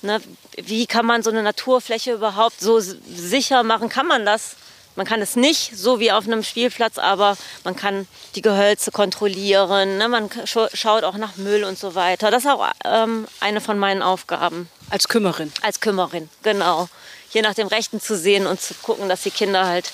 Ne, 0.03 0.21
wie 0.57 0.87
kann 0.87 1.07
man 1.07 1.23
so 1.23 1.31
eine 1.31 1.43
Naturfläche 1.43 2.13
überhaupt 2.13 2.61
so 2.61 2.81
sicher 2.81 3.63
machen? 3.63 3.89
Kann 3.89 4.07
man 4.07 4.27
das? 4.27 4.57
man 4.97 5.07
kann 5.07 5.23
es 5.23 5.37
nicht 5.37 5.77
so 5.77 6.01
wie 6.01 6.13
auf 6.13 6.27
einem 6.27 6.43
Spielplatz, 6.43 6.99
aber 6.99 7.37
man 7.65 7.77
kann 7.77 8.07
die 8.35 8.43
Gehölze 8.43 8.91
kontrollieren. 8.91 9.99
Ne? 9.99 10.09
Man 10.09 10.29
schaut 10.45 11.05
auch 11.05 11.17
nach 11.17 11.37
Müll 11.37 11.65
und 11.65 11.79
so 11.79 11.95
weiter. 11.95 12.31
Das 12.31 12.45
ist 12.45 12.51
auch 12.51 12.71
ähm, 12.85 13.27
eine 13.41 13.61
von 13.61 13.79
meinen 13.79 14.03
Aufgaben. 14.03 14.69
Als 14.91 15.09
Kümmerin? 15.09 15.53
Als 15.63 15.81
Kümmerin, 15.81 16.29
genau. 16.43 16.89
Hier 17.31 17.43
nach 17.43 17.55
dem 17.55 17.69
Rechten 17.69 18.01
zu 18.01 18.17
sehen 18.17 18.47
und 18.47 18.61
zu 18.61 18.75
gucken, 18.75 19.09
dass 19.09 19.23
die 19.23 19.31
Kinder 19.31 19.67
halt, 19.67 19.91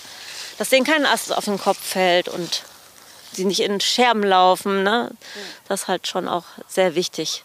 dass 0.59 0.71
denen 0.71 0.85
kein 0.85 1.07
Ast 1.07 1.33
auf 1.33 1.45
den 1.45 1.59
Kopf 1.59 1.79
fällt 1.81 2.29
und 2.29 2.65
sie 3.33 3.45
nicht 3.45 3.61
in 3.61 3.81
Scherben 3.81 4.25
laufen. 4.25 4.83
Ne? 4.83 5.13
Das 5.69 5.83
ist 5.83 5.89
halt 5.89 6.09
schon 6.09 6.27
auch 6.27 6.45
sehr 6.67 6.97
wichtig. 6.97 7.45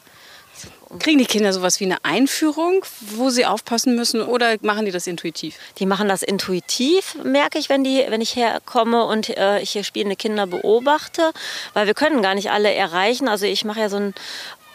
Kriegen 0.99 1.17
die 1.17 1.25
Kinder 1.25 1.53
sowas 1.53 1.79
wie 1.79 1.85
eine 1.85 2.03
Einführung, 2.03 2.85
wo 3.01 3.29
sie 3.29 3.45
aufpassen 3.45 3.95
müssen 3.95 4.21
oder 4.21 4.55
machen 4.61 4.85
die 4.85 4.91
das 4.91 5.07
intuitiv? 5.07 5.55
Die 5.79 5.85
machen 5.85 6.07
das 6.07 6.23
intuitiv, 6.23 7.15
merke 7.23 7.57
ich, 7.57 7.69
wenn, 7.69 7.83
die, 7.83 8.05
wenn 8.09 8.21
ich 8.21 8.35
herkomme 8.35 9.05
und 9.05 9.29
äh, 9.29 9.59
ich 9.59 9.71
hier 9.71 9.83
spielende 9.83 10.15
Kinder 10.15 10.47
beobachte, 10.47 11.31
weil 11.73 11.87
wir 11.87 11.93
können 11.93 12.21
gar 12.21 12.35
nicht 12.35 12.51
alle 12.51 12.73
erreichen. 12.73 13.27
Also 13.27 13.45
ich 13.45 13.65
mache 13.65 13.79
ja 13.79 13.89
so 13.89 13.97
ein 13.97 14.13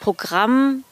Programm, 0.01 0.85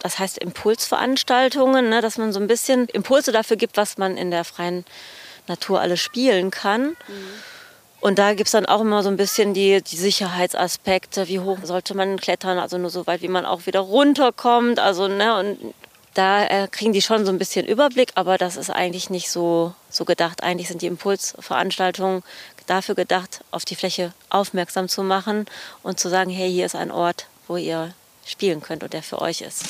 das 0.00 0.18
heißt 0.18 0.38
Impulsveranstaltungen, 0.38 1.88
ne, 1.88 2.00
dass 2.00 2.18
man 2.18 2.32
so 2.32 2.40
ein 2.40 2.46
bisschen 2.46 2.86
Impulse 2.88 3.32
dafür 3.32 3.56
gibt, 3.56 3.76
was 3.76 3.98
man 3.98 4.16
in 4.16 4.30
der 4.30 4.44
freien 4.44 4.84
Natur 5.48 5.80
alles 5.80 6.00
spielen 6.00 6.50
kann. 6.50 6.88
Mhm. 6.88 6.96
Und 8.00 8.18
da 8.18 8.34
gibt 8.34 8.46
es 8.46 8.52
dann 8.52 8.66
auch 8.66 8.80
immer 8.80 9.02
so 9.02 9.08
ein 9.08 9.16
bisschen 9.16 9.54
die, 9.54 9.82
die 9.82 9.96
Sicherheitsaspekte, 9.96 11.26
wie 11.28 11.40
hoch 11.40 11.58
sollte 11.64 11.94
man 11.94 12.18
klettern, 12.18 12.58
also 12.58 12.78
nur 12.78 12.90
so 12.90 13.06
weit, 13.06 13.22
wie 13.22 13.28
man 13.28 13.44
auch 13.44 13.66
wieder 13.66 13.80
runterkommt. 13.80 14.78
Also, 14.78 15.08
ne, 15.08 15.36
und 15.36 15.74
da 16.14 16.44
äh, 16.46 16.68
kriegen 16.68 16.92
die 16.92 17.02
schon 17.02 17.26
so 17.26 17.32
ein 17.32 17.38
bisschen 17.38 17.66
Überblick, 17.66 18.12
aber 18.14 18.38
das 18.38 18.56
ist 18.56 18.70
eigentlich 18.70 19.10
nicht 19.10 19.30
so, 19.30 19.74
so 19.90 20.04
gedacht. 20.04 20.42
Eigentlich 20.42 20.68
sind 20.68 20.82
die 20.82 20.86
Impulsveranstaltungen 20.86 22.22
dafür 22.66 22.94
gedacht, 22.94 23.44
auf 23.50 23.64
die 23.64 23.76
Fläche 23.76 24.12
aufmerksam 24.30 24.88
zu 24.88 25.02
machen 25.02 25.46
und 25.82 25.98
zu 25.98 26.08
sagen, 26.08 26.30
hey, 26.30 26.50
hier 26.50 26.66
ist 26.66 26.76
ein 26.76 26.90
Ort, 26.90 27.26
wo 27.46 27.56
ihr 27.56 27.94
spielen 28.24 28.60
könnt 28.60 28.82
und 28.82 28.92
der 28.92 29.02
für 29.02 29.20
euch 29.20 29.40
ist. 29.40 29.64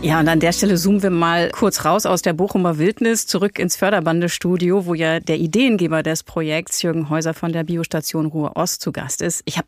Ja, 0.00 0.20
und 0.20 0.28
an 0.28 0.38
der 0.38 0.52
Stelle 0.52 0.76
zoomen 0.76 1.02
wir 1.02 1.10
mal 1.10 1.50
kurz 1.50 1.84
raus 1.84 2.06
aus 2.06 2.22
der 2.22 2.32
Bochumer 2.32 2.78
Wildnis 2.78 3.26
zurück 3.26 3.58
ins 3.58 3.76
Förderbandestudio, 3.76 4.86
wo 4.86 4.94
ja 4.94 5.18
der 5.18 5.38
Ideengeber 5.38 6.04
des 6.04 6.22
Projekts 6.22 6.82
Jürgen 6.82 7.10
Häuser 7.10 7.34
von 7.34 7.52
der 7.52 7.64
Biostation 7.64 8.26
Ruhr 8.26 8.56
Ost 8.56 8.80
zu 8.80 8.92
Gast 8.92 9.22
ist. 9.22 9.42
Ich 9.44 9.58
habe 9.58 9.66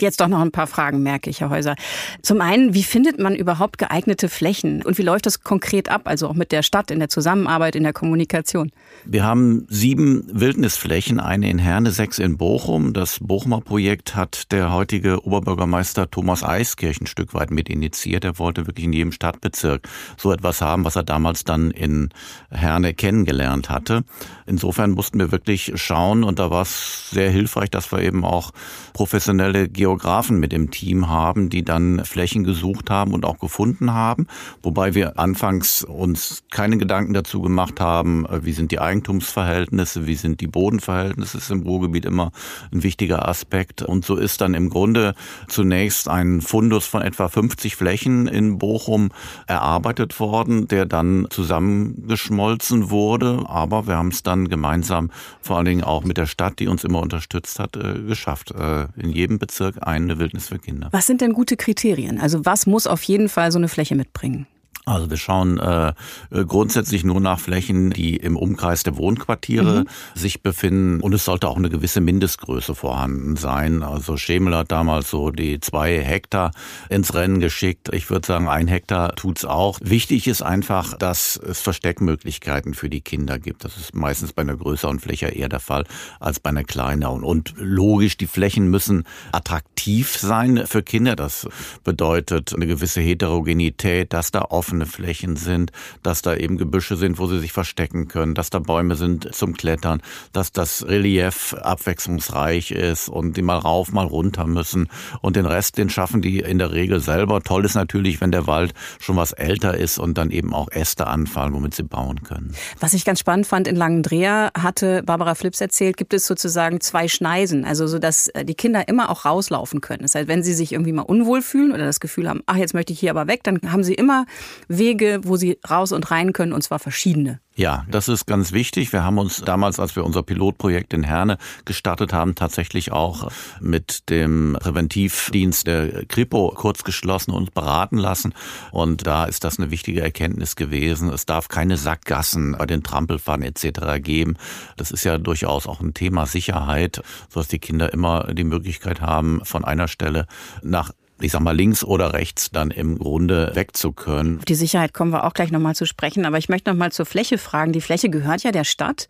Jetzt 0.00 0.20
doch 0.20 0.28
noch 0.28 0.40
ein 0.40 0.52
paar 0.52 0.66
Fragen, 0.66 1.02
merke 1.02 1.30
ich, 1.30 1.40
Herr 1.40 1.50
Häuser. 1.50 1.76
Zum 2.22 2.40
einen, 2.40 2.74
wie 2.74 2.82
findet 2.82 3.18
man 3.18 3.34
überhaupt 3.34 3.78
geeignete 3.78 4.28
Flächen 4.28 4.82
und 4.82 4.98
wie 4.98 5.02
läuft 5.02 5.26
das 5.26 5.42
konkret 5.42 5.88
ab, 5.88 6.02
also 6.04 6.28
auch 6.28 6.34
mit 6.34 6.52
der 6.52 6.62
Stadt 6.62 6.90
in 6.90 6.98
der 6.98 7.08
Zusammenarbeit, 7.08 7.76
in 7.76 7.82
der 7.82 7.92
Kommunikation? 7.92 8.70
Wir 9.04 9.24
haben 9.24 9.66
sieben 9.68 10.24
Wildnisflächen, 10.32 11.20
eine 11.20 11.50
in 11.50 11.58
Herne, 11.58 11.90
sechs 11.90 12.18
in 12.18 12.36
Bochum. 12.36 12.92
Das 12.92 13.18
Bochumer 13.20 13.60
Projekt 13.60 14.14
hat 14.14 14.52
der 14.52 14.72
heutige 14.72 15.24
Oberbürgermeister 15.24 16.10
Thomas 16.10 16.44
Eiskirch 16.44 17.00
ein 17.00 17.06
Stück 17.06 17.34
weit 17.34 17.50
mit 17.50 17.68
initiiert. 17.68 18.24
Er 18.24 18.38
wollte 18.38 18.66
wirklich 18.66 18.86
in 18.86 18.92
jedem 18.92 19.12
Stadtbezirk 19.12 19.88
so 20.16 20.32
etwas 20.32 20.60
haben, 20.60 20.84
was 20.84 20.96
er 20.96 21.02
damals 21.02 21.44
dann 21.44 21.70
in 21.70 22.10
Herne 22.50 22.94
kennengelernt 22.94 23.70
hatte. 23.70 24.04
Insofern 24.46 24.92
mussten 24.92 25.18
wir 25.18 25.32
wirklich 25.32 25.72
schauen 25.76 26.24
und 26.24 26.38
da 26.38 26.50
war 26.50 26.62
es 26.62 27.10
sehr 27.10 27.30
hilfreich, 27.30 27.70
dass 27.70 27.90
wir 27.92 28.00
eben 28.00 28.24
auch 28.24 28.52
professionelle 28.92 29.68
Geografen 29.72 30.38
mit 30.38 30.52
im 30.52 30.70
Team 30.70 31.08
haben, 31.08 31.48
die 31.48 31.64
dann 31.64 32.04
Flächen 32.04 32.44
gesucht 32.44 32.90
haben 32.90 33.14
und 33.14 33.24
auch 33.24 33.38
gefunden 33.38 33.92
haben. 33.92 34.26
Wobei 34.62 34.94
wir 34.94 35.18
anfangs 35.18 35.82
uns 35.82 36.44
keine 36.50 36.76
Gedanken 36.76 37.14
dazu 37.14 37.40
gemacht 37.40 37.80
haben, 37.80 38.26
äh, 38.26 38.44
wie 38.44 38.52
sind 38.52 38.70
die 38.70 38.80
Eigentumsverhältnisse, 38.80 40.06
wie 40.06 40.14
sind 40.14 40.40
die 40.40 40.46
Bodenverhältnisse, 40.46 41.38
ist 41.38 41.50
im 41.50 41.62
Ruhrgebiet 41.62 42.04
immer 42.04 42.32
ein 42.72 42.82
wichtiger 42.82 43.28
Aspekt. 43.28 43.82
Und 43.82 44.04
so 44.04 44.16
ist 44.16 44.40
dann 44.42 44.54
im 44.54 44.68
Grunde 44.68 45.14
zunächst 45.48 46.08
ein 46.08 46.42
Fundus 46.42 46.86
von 46.86 47.02
etwa 47.02 47.28
50 47.28 47.76
Flächen 47.76 48.26
in 48.26 48.58
Bochum 48.58 49.10
erarbeitet 49.46 50.20
worden, 50.20 50.68
der 50.68 50.84
dann 50.84 51.26
zusammengeschmolzen 51.30 52.90
wurde. 52.90 53.44
Aber 53.46 53.86
wir 53.86 53.96
haben 53.96 54.08
es 54.08 54.22
dann 54.22 54.48
gemeinsam, 54.48 55.10
vor 55.40 55.56
allen 55.56 55.66
Dingen 55.66 55.84
auch 55.84 56.04
mit 56.04 56.18
der 56.18 56.26
Stadt, 56.26 56.58
die 56.58 56.68
uns 56.68 56.84
immer 56.84 57.00
unterstützt 57.00 57.58
hat, 57.58 57.76
äh, 57.76 58.02
geschafft. 58.02 58.50
Äh, 58.50 58.88
in 58.96 59.10
jedem 59.10 59.38
Bezirk 59.38 59.51
Bezirk 59.52 59.86
eine 59.86 60.18
Wildnis 60.18 60.48
für 60.48 60.58
Kinder. 60.58 60.88
Was 60.92 61.06
sind 61.06 61.20
denn 61.20 61.34
gute 61.34 61.58
Kriterien? 61.58 62.18
Also 62.18 62.46
was 62.46 62.64
muss 62.64 62.86
auf 62.86 63.02
jeden 63.02 63.28
Fall 63.28 63.52
so 63.52 63.58
eine 63.58 63.68
Fläche 63.68 63.94
mitbringen? 63.94 64.46
Also 64.84 65.10
wir 65.10 65.16
schauen 65.16 65.58
äh, 65.58 65.92
äh, 66.30 66.44
grundsätzlich 66.44 67.04
nur 67.04 67.20
nach 67.20 67.38
Flächen, 67.38 67.90
die 67.90 68.16
im 68.16 68.36
Umkreis 68.36 68.82
der 68.82 68.96
Wohnquartiere 68.96 69.80
mhm. 69.80 69.88
sich 70.14 70.42
befinden 70.42 71.00
und 71.00 71.12
es 71.14 71.24
sollte 71.24 71.48
auch 71.48 71.56
eine 71.56 71.70
gewisse 71.70 72.00
Mindestgröße 72.00 72.74
vorhanden 72.74 73.36
sein. 73.36 73.84
Also 73.84 74.16
Schemel 74.16 74.56
hat 74.56 74.72
damals 74.72 75.08
so 75.08 75.30
die 75.30 75.60
zwei 75.60 76.02
Hektar 76.02 76.50
ins 76.88 77.14
Rennen 77.14 77.38
geschickt. 77.38 77.90
Ich 77.92 78.10
würde 78.10 78.26
sagen, 78.26 78.48
ein 78.48 78.66
Hektar 78.66 79.14
tut's 79.14 79.44
auch. 79.44 79.78
Wichtig 79.82 80.26
ist 80.26 80.42
einfach, 80.42 80.98
dass 80.98 81.36
es 81.36 81.60
Versteckmöglichkeiten 81.60 82.74
für 82.74 82.90
die 82.90 83.02
Kinder 83.02 83.38
gibt. 83.38 83.64
Das 83.64 83.76
ist 83.76 83.94
meistens 83.94 84.32
bei 84.32 84.42
einer 84.42 84.56
größeren 84.56 84.98
Fläche 84.98 85.28
eher 85.28 85.48
der 85.48 85.60
Fall 85.60 85.84
als 86.18 86.40
bei 86.40 86.50
einer 86.50 86.64
kleineren. 86.64 87.22
Und 87.22 87.54
logisch, 87.56 88.16
die 88.16 88.26
Flächen 88.26 88.68
müssen 88.68 89.04
attraktiv 89.30 90.16
sein 90.16 90.64
für 90.66 90.82
Kinder. 90.82 91.14
Das 91.14 91.46
bedeutet 91.84 92.52
eine 92.52 92.66
gewisse 92.66 93.00
Heterogenität, 93.00 94.12
dass 94.12 94.32
da 94.32 94.42
offen 94.42 94.71
offene 94.72 94.86
Flächen 94.86 95.36
sind, 95.36 95.70
dass 96.02 96.22
da 96.22 96.34
eben 96.34 96.56
Gebüsche 96.56 96.96
sind, 96.96 97.18
wo 97.18 97.26
sie 97.26 97.40
sich 97.40 97.52
verstecken 97.52 98.08
können, 98.08 98.34
dass 98.34 98.48
da 98.48 98.58
Bäume 98.58 98.94
sind 98.94 99.34
zum 99.34 99.54
Klettern, 99.54 100.00
dass 100.32 100.50
das 100.50 100.86
Relief 100.86 101.54
abwechslungsreich 101.60 102.70
ist 102.70 103.10
und 103.10 103.36
die 103.36 103.42
mal 103.42 103.58
rauf, 103.58 103.92
mal 103.92 104.06
runter 104.06 104.46
müssen. 104.46 104.88
Und 105.20 105.36
den 105.36 105.44
Rest, 105.44 105.76
den 105.76 105.90
schaffen 105.90 106.22
die 106.22 106.38
in 106.38 106.58
der 106.58 106.72
Regel 106.72 107.00
selber. 107.00 107.42
Toll 107.42 107.66
ist 107.66 107.74
natürlich, 107.74 108.22
wenn 108.22 108.32
der 108.32 108.46
Wald 108.46 108.72
schon 108.98 109.16
was 109.16 109.32
älter 109.32 109.76
ist 109.76 109.98
und 109.98 110.16
dann 110.16 110.30
eben 110.30 110.54
auch 110.54 110.68
Äste 110.70 111.06
anfallen, 111.06 111.52
womit 111.52 111.74
sie 111.74 111.82
bauen 111.82 112.22
können. 112.22 112.54
Was 112.80 112.94
ich 112.94 113.04
ganz 113.04 113.20
spannend 113.20 113.46
fand, 113.46 113.68
in 113.68 113.76
Langendreher 113.76 114.52
hatte 114.58 115.02
Barbara 115.02 115.34
Flips 115.34 115.60
erzählt, 115.60 115.98
gibt 115.98 116.14
es 116.14 116.26
sozusagen 116.26 116.80
zwei 116.80 117.08
Schneisen, 117.08 117.66
also 117.66 117.86
so, 117.86 117.98
dass 117.98 118.28
äh, 118.28 118.46
die 118.46 118.54
Kinder 118.54 118.88
immer 118.88 119.10
auch 119.10 119.26
rauslaufen 119.26 119.82
können. 119.82 120.02
Das 120.02 120.14
heißt, 120.14 120.28
wenn 120.28 120.42
sie 120.42 120.54
sich 120.54 120.72
irgendwie 120.72 120.92
mal 120.92 121.02
unwohl 121.02 121.42
fühlen 121.42 121.72
oder 121.72 121.84
das 121.84 122.00
Gefühl 122.00 122.26
haben, 122.26 122.40
ach, 122.46 122.56
jetzt 122.56 122.72
möchte 122.72 122.94
ich 122.94 123.00
hier 123.00 123.10
aber 123.10 123.26
weg, 123.26 123.42
dann 123.42 123.60
haben 123.70 123.84
sie 123.84 123.94
immer 123.94 124.24
Wege, 124.68 125.20
wo 125.24 125.36
sie 125.36 125.58
raus 125.68 125.92
und 125.92 126.10
rein 126.10 126.32
können, 126.32 126.52
und 126.52 126.62
zwar 126.62 126.78
verschiedene. 126.78 127.40
Ja, 127.54 127.84
das 127.90 128.08
ist 128.08 128.26
ganz 128.26 128.52
wichtig. 128.52 128.94
Wir 128.94 129.04
haben 129.04 129.18
uns 129.18 129.42
damals, 129.42 129.78
als 129.78 129.94
wir 129.94 130.04
unser 130.04 130.22
Pilotprojekt 130.22 130.94
in 130.94 131.02
Herne 131.02 131.36
gestartet 131.66 132.14
haben, 132.14 132.34
tatsächlich 132.34 132.92
auch 132.92 133.30
mit 133.60 134.08
dem 134.08 134.56
Präventivdienst 134.58 135.66
der 135.66 136.06
Kripo 136.06 136.50
kurz 136.56 136.82
geschlossen 136.82 137.32
und 137.32 137.52
beraten 137.52 137.98
lassen. 137.98 138.32
Und 138.70 139.06
da 139.06 139.26
ist 139.26 139.44
das 139.44 139.58
eine 139.58 139.70
wichtige 139.70 140.00
Erkenntnis 140.00 140.56
gewesen. 140.56 141.10
Es 141.10 141.26
darf 141.26 141.48
keine 141.48 141.76
Sackgassen 141.76 142.56
bei 142.58 142.64
den 142.64 142.82
Trampelfahren 142.82 143.42
etc. 143.42 144.02
geben. 144.02 144.36
Das 144.78 144.90
ist 144.90 145.04
ja 145.04 145.18
durchaus 145.18 145.66
auch 145.66 145.80
ein 145.80 145.92
Thema 145.92 146.24
Sicherheit, 146.24 147.02
sodass 147.28 147.48
die 147.48 147.58
Kinder 147.58 147.92
immer 147.92 148.32
die 148.32 148.44
Möglichkeit 148.44 149.02
haben, 149.02 149.44
von 149.44 149.62
einer 149.62 149.88
Stelle 149.88 150.26
nach 150.62 150.92
ich 151.22 151.32
sag 151.32 151.40
mal, 151.40 151.56
links 151.56 151.84
oder 151.84 152.12
rechts 152.12 152.50
dann 152.50 152.70
im 152.70 152.98
Grunde 152.98 153.52
wegzukönnen. 153.54 154.38
Auf 154.38 154.44
die 154.44 154.54
Sicherheit 154.54 154.92
kommen 154.92 155.12
wir 155.12 155.24
auch 155.24 155.34
gleich 155.34 155.50
nochmal 155.50 155.74
zu 155.74 155.86
sprechen. 155.86 156.24
Aber 156.24 156.38
ich 156.38 156.48
möchte 156.48 156.70
nochmal 156.70 156.92
zur 156.92 157.06
Fläche 157.06 157.38
fragen. 157.38 157.72
Die 157.72 157.80
Fläche 157.80 158.10
gehört 158.10 158.42
ja 158.42 158.52
der 158.52 158.64
Stadt. 158.64 159.08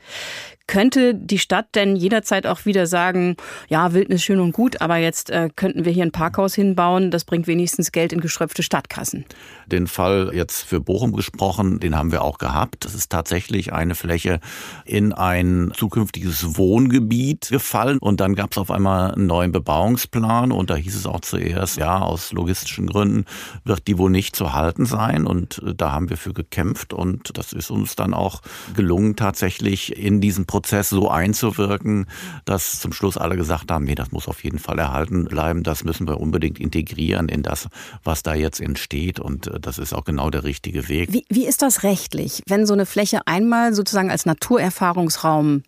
Könnte 0.73 1.15
die 1.15 1.39
Stadt 1.39 1.67
denn 1.75 1.97
jederzeit 1.97 2.47
auch 2.47 2.65
wieder 2.65 2.87
sagen, 2.87 3.37
ja, 3.69 3.93
Wildnis 3.93 4.23
schön 4.23 4.41
und 4.41 4.53
gut, 4.53 4.81
aber 4.81 4.97
jetzt 4.97 5.29
äh, 5.29 5.51
könnten 5.55 5.85
wir 5.85 5.93
hier 5.93 6.03
ein 6.03 6.13
Parkhaus 6.13 6.55
hinbauen, 6.55 7.11
das 7.11 7.27
bringt 7.27 7.47
wenigstens 7.47 7.93
Geld 7.93 8.11
in 8.15 8.23
geschröpfte 8.23 8.63
Stadtkassen? 8.63 9.27
Den 9.67 9.87
Fall 9.87 10.31
jetzt 10.33 10.63
für 10.63 10.81
Bochum 10.81 11.13
gesprochen, 11.13 11.79
den 11.79 11.95
haben 11.95 12.11
wir 12.11 12.23
auch 12.23 12.39
gehabt. 12.39 12.87
Das 12.87 12.95
ist 12.95 13.13
tatsächlich 13.13 13.75
eine 13.75 13.95
Fläche 13.95 14.41
in 14.87 15.13
ein 15.13 15.73
zukünftiges 15.77 16.57
Wohngebiet 16.57 17.51
gefallen 17.51 17.99
und 17.99 18.21
dann 18.21 18.35
gab 18.35 18.53
es 18.53 18.57
auf 18.57 18.71
einmal 18.71 19.13
einen 19.13 19.27
neuen 19.27 19.53
Bebauungsplan 19.53 20.53
und 20.53 20.71
da 20.71 20.77
hieß 20.77 20.97
es 20.97 21.05
auch 21.05 21.21
zuerst, 21.21 21.77
ja, 21.77 22.01
aus 22.01 22.33
logistischen 22.33 22.87
Gründen 22.87 23.27
wird 23.65 23.89
die 23.89 23.99
wohl 23.99 24.11
nicht 24.11 24.35
zu 24.35 24.55
halten 24.55 24.87
sein 24.87 25.27
und 25.27 25.63
äh, 25.67 25.75
da 25.75 25.93
haben 25.93 26.09
wir 26.09 26.17
für 26.17 26.33
gekämpft 26.33 26.95
und 26.95 27.37
das 27.37 27.53
ist 27.53 27.71
uns 27.71 27.95
dann 27.95 28.15
auch 28.15 28.41
gelungen, 28.75 29.17
tatsächlich 29.17 29.99
in 29.99 30.23
diesen 30.23 30.47
Prozess 30.47 30.62
so 30.67 31.11
einzuwirken, 31.11 32.07
dass 32.45 32.81
zum 32.81 32.93
Schluss 32.93 33.17
alle 33.17 33.37
gesagt 33.37 33.71
haben, 33.71 33.85
nee, 33.85 33.95
das 33.95 34.13
muss 34.13 34.29
auf 34.29 34.45
jeden 34.45 34.59
Fall 34.59 34.79
erhalten 34.79 35.25
bleiben, 35.25 35.63
das 35.63 35.85
müssen 35.85 36.07
wir 36.07 36.21
unbedingt 36.21 36.59
integrieren 36.59 37.29
in 37.29 37.43
das, 37.43 37.69
was 38.05 38.23
da 38.23 38.35
jetzt 38.35 38.61
entsteht 38.61 39.21
und 39.21 39.47
äh, 39.47 39.61
das 39.61 39.79
ist 39.79 39.93
auch 39.93 40.05
genau 40.05 40.31
der 40.31 40.45
richtige 40.45 40.89
Weg. 40.89 41.13
Wie, 41.13 41.25
wie 41.29 41.47
ist 41.47 41.63
das 41.63 41.83
rechtlich, 41.83 42.43
wenn 42.47 42.67
so 42.67 42.75
eine 42.75 42.87
Fläche 42.87 43.27
einmal 43.27 43.75
sozusagen 43.75 44.11
als 44.11 44.27
Naturerfahrungsraum 44.27 45.63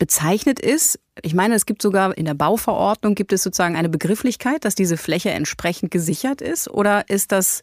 bezeichnet 0.00 0.58
ist. 0.58 0.98
Ich 1.22 1.34
meine, 1.34 1.54
es 1.54 1.66
gibt 1.66 1.82
sogar 1.82 2.16
in 2.16 2.24
der 2.24 2.34
Bauverordnung 2.34 3.14
gibt 3.14 3.32
es 3.32 3.42
sozusagen 3.42 3.76
eine 3.76 3.90
Begrifflichkeit, 3.90 4.64
dass 4.64 4.74
diese 4.74 4.96
Fläche 4.96 5.30
entsprechend 5.30 5.92
gesichert 5.92 6.40
ist 6.40 6.68
oder 6.68 7.08
ist 7.08 7.30
das 7.30 7.62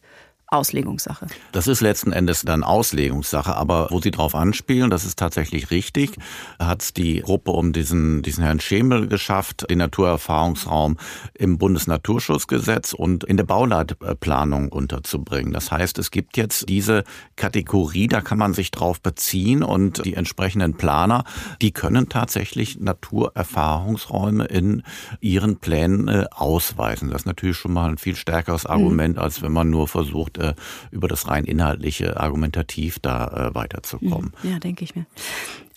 Auslegungssache. 0.50 1.26
Das 1.52 1.66
ist 1.66 1.80
letzten 1.80 2.12
Endes 2.12 2.42
dann 2.42 2.64
Auslegungssache, 2.64 3.54
aber 3.54 3.88
wo 3.90 4.00
Sie 4.00 4.10
drauf 4.10 4.34
anspielen, 4.34 4.88
das 4.88 5.04
ist 5.04 5.18
tatsächlich 5.18 5.70
richtig, 5.70 6.16
hat 6.58 6.96
die 6.96 7.20
Gruppe 7.20 7.50
um 7.50 7.72
diesen, 7.72 8.22
diesen 8.22 8.44
Herrn 8.44 8.60
Schemel 8.60 9.08
geschafft, 9.08 9.66
den 9.68 9.78
Naturerfahrungsraum 9.78 10.96
im 11.34 11.58
Bundesnaturschutzgesetz 11.58 12.94
und 12.94 13.24
in 13.24 13.36
der 13.36 13.44
Bauleitplanung 13.44 14.70
unterzubringen. 14.70 15.52
Das 15.52 15.70
heißt, 15.70 15.98
es 15.98 16.10
gibt 16.10 16.36
jetzt 16.38 16.68
diese 16.68 17.04
Kategorie, 17.36 18.06
da 18.06 18.22
kann 18.22 18.38
man 18.38 18.54
sich 18.54 18.70
drauf 18.70 19.02
beziehen 19.02 19.62
und 19.62 20.04
die 20.04 20.14
entsprechenden 20.14 20.74
Planer, 20.74 21.24
die 21.60 21.72
können 21.72 22.08
tatsächlich 22.08 22.80
Naturerfahrungsräume 22.80 24.46
in 24.46 24.82
ihren 25.20 25.58
Plänen 25.58 26.08
äh, 26.08 26.24
ausweisen. 26.30 27.10
Das 27.10 27.22
ist 27.22 27.26
natürlich 27.26 27.56
schon 27.56 27.72
mal 27.72 27.90
ein 27.90 27.98
viel 27.98 28.16
stärkeres 28.16 28.64
mhm. 28.64 28.70
Argument, 28.70 29.18
als 29.18 29.42
wenn 29.42 29.52
man 29.52 29.68
nur 29.68 29.88
versucht, 29.88 30.37
äh, 30.38 30.54
über 30.90 31.08
das 31.08 31.28
rein 31.28 31.44
inhaltliche 31.44 32.18
argumentativ 32.18 32.98
da 32.98 33.50
äh, 33.50 33.54
weiterzukommen. 33.54 34.32
Mhm. 34.42 34.50
Ja, 34.50 34.58
denke 34.58 34.84
ich 34.84 34.94
mir. 34.94 35.06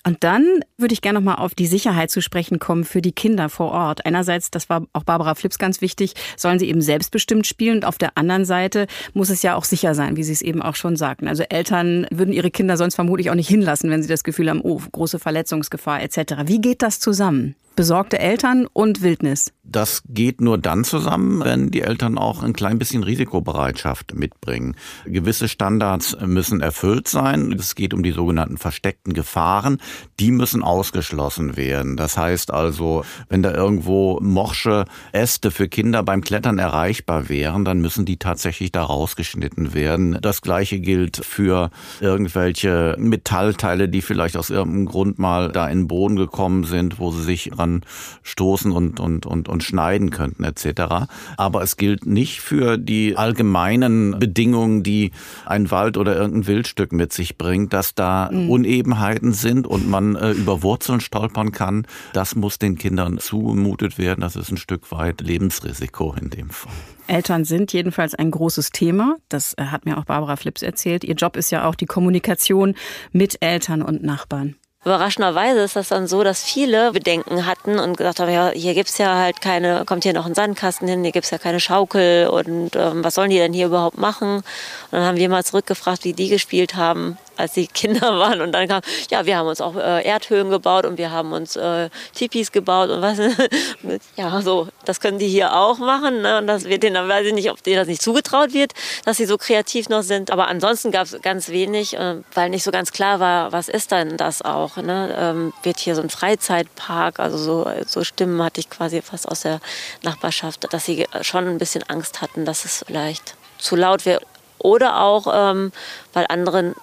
Und 0.04 0.24
dann 0.24 0.62
würde 0.78 0.94
ich 0.94 1.02
gerne 1.02 1.20
noch 1.20 1.26
mal 1.26 1.36
auf 1.36 1.54
die 1.54 1.68
Sicherheit 1.68 2.10
zu 2.10 2.22
sprechen 2.22 2.58
kommen 2.58 2.86
für 2.86 3.02
die 3.02 3.12
Kinder 3.12 3.50
vor 3.50 3.72
Ort. 3.72 4.06
Einerseits, 4.06 4.50
das 4.50 4.70
war 4.70 4.88
auch 4.94 5.04
Barbara 5.04 5.36
Flips 5.36 5.60
ganz 5.60 5.82
wichtig, 5.82 6.14
sollen 6.38 6.58
sie 6.58 6.70
eben 6.70 6.82
selbstbestimmt 6.82 7.46
spielen. 7.46 7.78
Und 7.78 7.86
auf 7.86 7.98
der 7.98 8.18
anderen 8.18 8.46
Seite 8.46 8.88
muss 9.14 9.30
es 9.30 9.44
ja 9.44 9.56
auch 9.56 9.64
sicher 9.64 9.94
sein, 9.94 10.18
wie 10.18 10.24
Sie 10.24 10.34
es 10.34 10.42
eben 10.42 10.62
auch 10.62 10.76
schon 10.76 10.96
sagten. 10.96 11.28
Also 11.28 11.44
Eltern 11.44 12.08
würden 12.10 12.34
ihre 12.34 12.52
Kinder 12.52 12.78
sonst 12.78 12.96
vermutlich 12.96 13.30
auch 13.30 13.36
nicht 13.36 13.50
hinlassen, 13.50 13.90
wenn 13.92 14.02
sie 14.02 14.10
das 14.10 14.24
Gefühl 14.24 14.50
haben, 14.50 14.62
oh, 14.62 14.82
große 14.92 15.20
Verletzungsgefahr 15.20 16.02
etc. 16.02 16.34
Wie 16.46 16.62
geht 16.62 16.82
das 16.82 17.00
zusammen? 17.00 17.56
Besorgte 17.76 18.20
Eltern 18.20 18.68
und 18.72 19.02
Wildnis. 19.02 19.52
Das 19.72 20.04
geht 20.10 20.42
nur 20.42 20.58
dann 20.58 20.84
zusammen, 20.84 21.46
wenn 21.46 21.72
die 21.72 21.82
Eltern 21.82 22.18
auch 22.18 22.44
ein 22.44 22.52
klein 22.52 22.78
bisschen 22.78 23.04
Risikobereitschaft 23.04 24.14
mitbringen. 24.16 24.76
Gewisse 25.06 25.48
Standards 25.48 26.18
müssen 26.20 26.60
erfüllt 26.60 27.08
sein. 27.08 27.54
Es 27.54 27.76
geht 27.76 27.94
um 27.94 28.04
die 28.04 28.12
sogenannten 28.12 28.58
versteckten 28.58 29.14
Gefahren. 29.14 29.78
Die 30.20 30.32
müssen 30.32 30.62
ausgeschlossen 30.62 31.56
werden. 31.56 31.96
Das 31.96 32.18
heißt 32.18 32.52
also, 32.52 33.06
wenn 33.30 33.44
da 33.44 33.54
irgendwo 33.54 34.20
morsche 34.22 34.86
Äste 35.14 35.52
für 35.52 35.70
Kinder 35.70 36.04
beim 36.04 36.22
Klettern 36.22 36.58
erreichbar 36.58 37.30
wären, 37.30 37.64
dann 37.64 37.80
müssen 37.80 38.04
die 38.04 38.18
tatsächlich 38.18 38.74
da 38.74 38.84
rausgeschnitten 38.84 39.74
werden. 39.74 40.18
Das 40.22 40.42
gleiche 40.42 40.80
gilt 40.80 41.24
für 41.24 41.70
irgendwelche 42.02 42.98
Metallteile, 43.00 43.88
die 43.88 44.02
vielleicht 44.02 44.36
aus 44.36 44.50
irgendeinem 44.50 44.88
Grund 44.88 45.18
mal 45.18 45.50
da 45.50 45.70
in 45.70 45.82
den 45.82 45.88
Boden 45.88 46.18
gekommen 46.18 46.66
sind, 46.66 47.00
wo 47.00 47.12
sie 47.12 47.24
sich 47.24 47.52
dran 47.62 47.82
stoßen 48.24 48.72
und, 48.72 49.00
und, 49.00 49.26
und, 49.26 49.48
und 49.48 49.64
schneiden 49.64 50.10
könnten 50.10 50.44
etc. 50.44 51.08
Aber 51.38 51.62
es 51.62 51.78
gilt 51.78 52.06
nicht 52.06 52.42
für 52.42 52.78
die 52.78 53.18
allgemeinen 53.18 54.20
Bedingungen, 54.20 54.84
die 54.84 55.12
ein 55.46 55.72
Wald 55.72 55.98
oder 55.98 56.16
irgendein 56.16 56.48
Wildstück 56.48 56.92
mit 56.92 57.14
sich 57.14 57.38
bringt, 57.38 57.74
dass 57.74 57.96
da 57.96 58.30
mhm. 58.32 58.50
Unebenheiten 58.50 59.34
sind 59.34 59.68
und 59.68 59.90
man 59.90 60.16
äh, 60.16 60.32
über 60.32 60.64
Wurzeln 60.64 61.00
stolpern 61.00 61.52
kann. 61.52 61.86
Das 62.14 62.36
muss 62.36 62.58
den 62.60 62.78
Kindern 62.78 63.20
zugemutet 63.20 63.98
werden. 63.98 64.22
Das 64.22 64.36
ist 64.36 64.52
ein 64.52 64.58
Stück 64.58 64.92
weit 64.92 65.22
Lebensrisiko 65.22 66.16
in 66.20 66.30
dem 66.30 66.50
Fall. 66.50 66.72
Eltern 67.08 67.44
sind 67.44 67.74
jedenfalls 67.74 68.16
ein 68.16 68.32
großes 68.32 68.72
Thema. 68.72 69.18
Das 69.30 69.54
äh, 69.58 69.66
hat 69.66 69.86
mir 69.86 69.98
auch 69.98 70.06
Barbara 70.06 70.36
Flips 70.36 70.62
erzählt. 70.62 71.04
Ihr 71.04 71.16
Job 71.16 71.36
ist 71.36 71.52
ja 71.52 71.68
auch 71.68 71.76
die 71.76 71.86
Kommunikation 71.86 72.76
mit 73.12 73.38
Eltern 73.42 73.82
und 73.82 74.02
Nachbarn. 74.04 74.56
Überraschenderweise 74.84 75.60
ist 75.60 75.76
das 75.76 75.90
dann 75.90 76.08
so, 76.08 76.24
dass 76.24 76.44
viele 76.44 76.92
Bedenken 76.92 77.46
hatten 77.46 77.78
und 77.78 77.98
gesagt 77.98 78.20
haben, 78.20 78.34
ja, 78.34 78.50
hier 78.50 78.74
gibt's 78.74 78.98
ja 78.98 79.16
halt 79.16 79.40
keine, 79.40 79.86
kommt 79.86 80.02
hier 80.04 80.14
noch 80.14 80.26
ein 80.26 80.34
Sandkasten 80.34 80.88
hin, 80.88 81.04
hier 81.04 81.12
gibt's 81.12 81.30
ja 81.30 81.38
keine 81.38 81.60
Schaukel 81.60 82.28
und 82.28 82.76
ähm, 82.76 83.04
was 83.04 83.14
sollen 83.14 83.30
die 83.30 83.38
denn 83.38 83.54
hier 83.54 83.68
überhaupt 83.68 84.00
machen? 84.00 84.38
Und 84.38 84.44
dann 84.90 85.04
haben 85.04 85.18
wir 85.18 85.30
mal 85.30 85.46
zurückgefragt, 85.46 86.04
wie 86.04 86.14
die 86.14 86.30
gespielt 86.30 86.76
haben 86.76 87.20
als 87.42 87.56
sie 87.56 87.68
Kinder 87.74 88.18
waren. 88.18 88.42
Und 88.42 88.54
dann 88.54 88.68
kam, 88.68 88.82
ja, 89.10 89.26
wir 89.26 89.38
haben 89.38 89.48
uns 89.48 89.60
auch 89.60 89.76
äh, 89.76 90.06
Erdhöhlen 90.06 90.50
gebaut 90.50 90.86
und 90.86 90.98
wir 90.98 91.12
haben 91.12 91.34
uns 91.34 91.56
äh, 91.56 91.90
Tipis 92.14 92.52
gebaut 92.52 92.90
und 92.90 93.02
was. 93.02 93.18
ja, 94.16 94.42
so, 94.42 94.68
das 94.86 95.00
können 95.00 95.20
die 95.20 95.28
hier 95.28 95.56
auch 95.56 95.80
machen. 95.80 96.22
Ne? 96.22 96.38
Und 96.38 96.48
das 96.48 96.66
wird 96.66 96.84
denen, 96.84 97.08
weiß 97.08 97.28
ich 97.28 97.34
nicht, 97.34 97.52
ob 97.52 97.62
denen 97.64 97.78
das 97.78 97.88
nicht 97.88 98.02
zugetraut 98.02 98.54
wird, 98.54 98.74
dass 99.06 99.18
sie 99.18 99.26
so 99.26 99.38
kreativ 99.38 99.90
noch 99.90 100.04
sind. 100.04 100.32
Aber 100.32 100.48
ansonsten 100.48 100.92
gab 100.92 101.06
es 101.06 101.20
ganz 101.22 101.50
wenig, 101.50 101.98
äh, 101.98 102.18
weil 102.34 102.50
nicht 102.50 102.64
so 102.64 102.72
ganz 102.72 102.92
klar 102.92 103.20
war, 103.20 103.52
was 103.52 103.68
ist 103.68 103.92
denn 103.92 104.18
das 104.18 104.42
auch? 104.42 104.71
Ne? 104.78 105.16
Ähm, 105.18 105.54
wird 105.64 105.80
hier 105.80 105.96
so 105.96 106.02
ein 106.02 106.10
Freizeitpark? 106.10 107.20
Also 107.20 107.38
so, 107.38 107.72
so 107.86 108.04
Stimmen 108.04 108.42
hatte 108.44 108.60
ich 108.60 108.70
quasi 108.70 109.02
fast 109.02 109.28
aus 109.28 109.42
der 109.42 109.60
Nachbarschaft, 110.04 110.74
dass 110.74 110.86
sie 110.86 111.08
schon 111.22 111.48
ein 111.48 111.58
bisschen 111.58 111.84
Angst 111.84 112.22
hatten, 112.22 112.46
dass 112.46 112.66
es 112.66 112.84
vielleicht 112.88 113.36
zu 113.58 113.76
laut 113.76 114.06
wird 114.06 114.26
oder 114.64 115.02
auch, 115.02 115.28
ähm, 115.34 115.72
weil 116.14 116.26
andere 116.30 116.76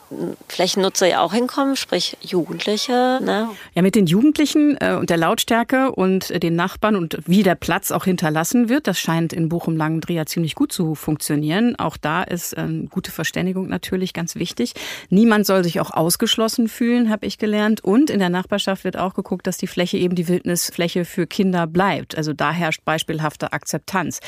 Flächennutzer 0.49 1.07
ja 1.07 1.21
auch 1.21 1.33
hinkommen, 1.33 1.77
sprich 1.77 2.17
Jugendliche. 2.21 3.21
Ne? 3.23 3.51
Ja, 3.75 3.83
mit 3.83 3.95
den 3.95 4.07
Jugendlichen 4.07 4.77
äh, 4.81 4.97
und 4.99 5.11
der 5.11 5.17
Lautstärke 5.17 5.93
und 5.93 6.31
äh, 6.31 6.41
den 6.41 6.57
Nachbarn 6.57 6.97
und 6.97 7.19
wie 7.27 7.43
der 7.43 7.55
Platz 7.55 7.91
auch 7.91 8.05
hinterlassen 8.05 8.69
wird, 8.69 8.87
das 8.87 8.99
scheint 8.99 9.33
in 9.33 9.49
Bochum-Langendreher 9.49 10.27
ziemlich 10.27 10.55
gut 10.55 10.73
zu 10.73 10.95
funktionieren. 10.95 11.77
Auch 11.79 11.97
da 11.97 12.23
ist 12.23 12.55
äh, 12.55 12.67
gute 12.91 13.11
Verständigung 13.11 13.69
natürlich 13.69 14.13
ganz 14.15 14.35
wichtig. 14.35 14.75
Niemand 15.11 15.47
soll 15.47 15.65
sich 15.65 15.81
auch 15.81 15.91
ausgeschlossen 15.91 16.69
fühlen, 16.69 17.11
habe 17.11 17.27
ich 17.27 17.39
gelernt. 17.39 17.83
Und 17.85 18.11
in 18.11 18.19
der 18.19 18.31
Nachbarschaft 18.31 18.85
wird 18.85 18.97
auch 18.97 19.15
geguckt, 19.15 19.47
dass 19.47 19.59
die 19.59 19.67
Fläche 19.67 19.99
eben 19.99 20.15
die 20.15 20.29
Wildnisfläche 20.29 21.05
für 21.05 21.27
Kinder 21.27 21.67
bleibt. 21.67 22.17
Also 22.17 22.33
da 22.33 22.53
herrscht 22.53 22.85
beispielhafte 22.85 23.53
Akzeptanz. 23.53 24.21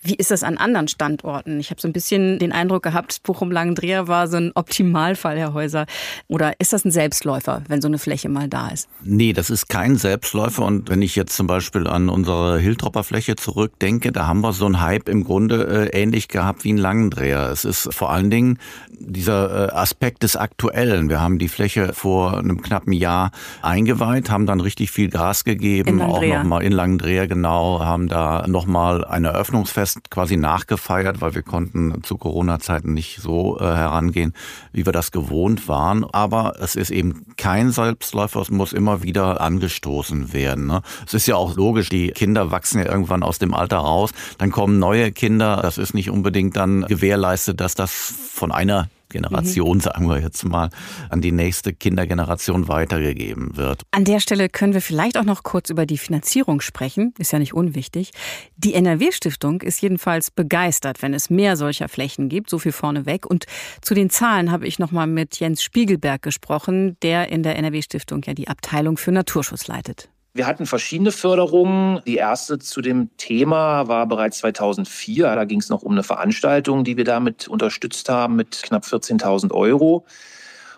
Wie 0.00 0.14
ist 0.14 0.30
das 0.30 0.42
an 0.42 0.58
anderen 0.58 0.88
Standorten? 0.88 1.60
Ich 1.60 1.70
habe 1.70 1.80
so 1.80 1.88
ein 1.88 1.92
bisschen 1.92 2.38
den 2.38 2.52
Eindruck 2.52 2.82
gehabt, 2.82 3.22
Bochum-Langendreher 3.22 4.06
war 4.06 4.28
so 4.28 4.36
ein 4.36 4.43
Optimalfall, 4.54 5.38
Herr 5.38 5.54
Häuser. 5.54 5.86
Oder 6.28 6.54
ist 6.58 6.72
das 6.72 6.84
ein 6.84 6.90
Selbstläufer, 6.90 7.62
wenn 7.68 7.80
so 7.80 7.88
eine 7.88 7.98
Fläche 7.98 8.28
mal 8.28 8.48
da 8.48 8.68
ist? 8.68 8.88
Nee, 9.02 9.32
das 9.32 9.50
ist 9.50 9.68
kein 9.68 9.96
Selbstläufer. 9.96 10.64
Und 10.64 10.88
wenn 10.90 11.02
ich 11.02 11.16
jetzt 11.16 11.36
zum 11.36 11.46
Beispiel 11.46 11.86
an 11.86 12.08
unsere 12.08 12.58
Hildropper 12.58 13.04
Fläche 13.04 13.36
zurückdenke, 13.36 14.12
da 14.12 14.26
haben 14.26 14.40
wir 14.40 14.52
so 14.52 14.66
einen 14.66 14.80
Hype 14.80 15.08
im 15.08 15.24
Grunde 15.24 15.90
äh, 15.92 16.02
ähnlich 16.02 16.28
gehabt 16.28 16.64
wie 16.64 16.72
ein 16.72 16.78
Langendreher. 16.78 17.50
Es 17.50 17.64
ist 17.64 17.92
vor 17.92 18.10
allen 18.10 18.30
Dingen 18.30 18.58
dieser 18.98 19.68
äh, 19.68 19.72
Aspekt 19.72 20.22
des 20.22 20.36
Aktuellen. 20.36 21.08
Wir 21.08 21.20
haben 21.20 21.38
die 21.38 21.48
Fläche 21.48 21.92
vor 21.92 22.38
einem 22.38 22.62
knappen 22.62 22.92
Jahr 22.92 23.30
eingeweiht, 23.62 24.30
haben 24.30 24.46
dann 24.46 24.60
richtig 24.60 24.90
viel 24.90 25.10
Gas 25.10 25.44
gegeben, 25.44 26.00
auch 26.00 26.22
nochmal 26.22 26.62
in 26.62 26.72
Langendreher 26.72 27.26
genau, 27.26 27.80
haben 27.80 28.08
da 28.08 28.46
nochmal 28.46 29.04
ein 29.04 29.24
Eröffnungsfest 29.24 30.10
quasi 30.10 30.36
nachgefeiert, 30.36 31.20
weil 31.20 31.34
wir 31.34 31.42
konnten 31.42 32.02
zu 32.02 32.16
Corona-Zeiten 32.16 32.92
nicht 32.92 33.20
so 33.20 33.58
äh, 33.58 33.64
herangehen, 33.64 34.33
wie 34.72 34.86
wir 34.86 34.92
das 34.92 35.10
gewohnt 35.10 35.68
waren. 35.68 36.04
Aber 36.04 36.54
es 36.60 36.76
ist 36.76 36.90
eben 36.90 37.26
kein 37.36 37.70
Selbstläufer, 37.70 38.40
es 38.40 38.50
muss 38.50 38.72
immer 38.72 39.02
wieder 39.02 39.40
angestoßen 39.40 40.32
werden. 40.32 40.66
Ne? 40.66 40.82
Es 41.06 41.14
ist 41.14 41.26
ja 41.26 41.36
auch 41.36 41.56
logisch, 41.56 41.88
die 41.88 42.08
Kinder 42.08 42.50
wachsen 42.50 42.78
ja 42.78 42.86
irgendwann 42.86 43.22
aus 43.22 43.38
dem 43.38 43.54
Alter 43.54 43.78
raus, 43.78 44.10
dann 44.38 44.50
kommen 44.50 44.78
neue 44.78 45.12
Kinder. 45.12 45.60
Das 45.62 45.78
ist 45.78 45.94
nicht 45.94 46.10
unbedingt 46.10 46.56
dann 46.56 46.82
gewährleistet, 46.82 47.60
dass 47.60 47.74
das 47.74 47.92
von 47.92 48.52
einer 48.52 48.88
Generation, 49.14 49.76
mhm. 49.76 49.80
sagen 49.80 50.08
wir 50.08 50.20
jetzt 50.20 50.44
mal, 50.44 50.70
an 51.08 51.20
die 51.20 51.32
nächste 51.32 51.72
Kindergeneration 51.72 52.68
weitergegeben 52.68 53.56
wird. 53.56 53.82
An 53.92 54.04
der 54.04 54.20
Stelle 54.20 54.48
können 54.48 54.74
wir 54.74 54.80
vielleicht 54.80 55.16
auch 55.16 55.24
noch 55.24 55.44
kurz 55.44 55.70
über 55.70 55.86
die 55.86 55.98
Finanzierung 55.98 56.60
sprechen. 56.60 57.14
Ist 57.18 57.32
ja 57.32 57.38
nicht 57.38 57.54
unwichtig. 57.54 58.10
Die 58.56 58.74
NRW-Stiftung 58.74 59.62
ist 59.62 59.80
jedenfalls 59.80 60.30
begeistert, 60.30 61.00
wenn 61.02 61.14
es 61.14 61.30
mehr 61.30 61.56
solcher 61.56 61.88
Flächen 61.88 62.28
gibt, 62.28 62.50
so 62.50 62.58
viel 62.58 62.72
vorneweg. 62.72 63.24
Und 63.24 63.46
zu 63.80 63.94
den 63.94 64.10
Zahlen 64.10 64.50
habe 64.50 64.66
ich 64.66 64.78
noch 64.78 64.90
mal 64.90 65.06
mit 65.06 65.38
Jens 65.38 65.62
Spiegelberg 65.62 66.22
gesprochen, 66.22 66.96
der 67.02 67.30
in 67.30 67.42
der 67.42 67.56
NRW-Stiftung 67.56 68.22
ja 68.26 68.34
die 68.34 68.48
Abteilung 68.48 68.96
für 68.96 69.12
Naturschutz 69.12 69.68
leitet. 69.68 70.08
Wir 70.36 70.48
hatten 70.48 70.66
verschiedene 70.66 71.12
Förderungen. 71.12 72.00
Die 72.06 72.16
erste 72.16 72.58
zu 72.58 72.80
dem 72.80 73.08
Thema 73.18 73.86
war 73.86 74.08
bereits 74.08 74.38
2004. 74.38 75.32
Da 75.32 75.44
ging 75.44 75.60
es 75.60 75.68
noch 75.68 75.82
um 75.82 75.92
eine 75.92 76.02
Veranstaltung, 76.02 76.82
die 76.82 76.96
wir 76.96 77.04
damit 77.04 77.46
unterstützt 77.46 78.08
haben 78.08 78.34
mit 78.34 78.60
knapp 78.64 78.82
14.000 78.82 79.52
Euro. 79.52 80.04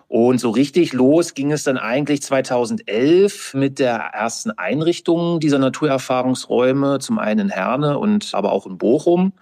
Und 0.08 0.40
so 0.40 0.50
richtig 0.50 0.92
los 0.92 1.32
ging 1.32 1.52
es 1.52 1.64
dann 1.64 1.78
eigentlich 1.78 2.20
2011 2.20 3.54
mit 3.54 3.78
der 3.78 3.96
ersten 3.96 4.50
Einrichtung 4.50 5.40
dieser 5.40 5.58
Naturerfahrungsräume, 5.58 6.98
zum 6.98 7.18
einen 7.18 7.46
in 7.46 7.48
Herne 7.48 7.98
und 7.98 8.34
aber 8.34 8.52
auch 8.52 8.66
in 8.66 8.76
Bochum 8.76 9.32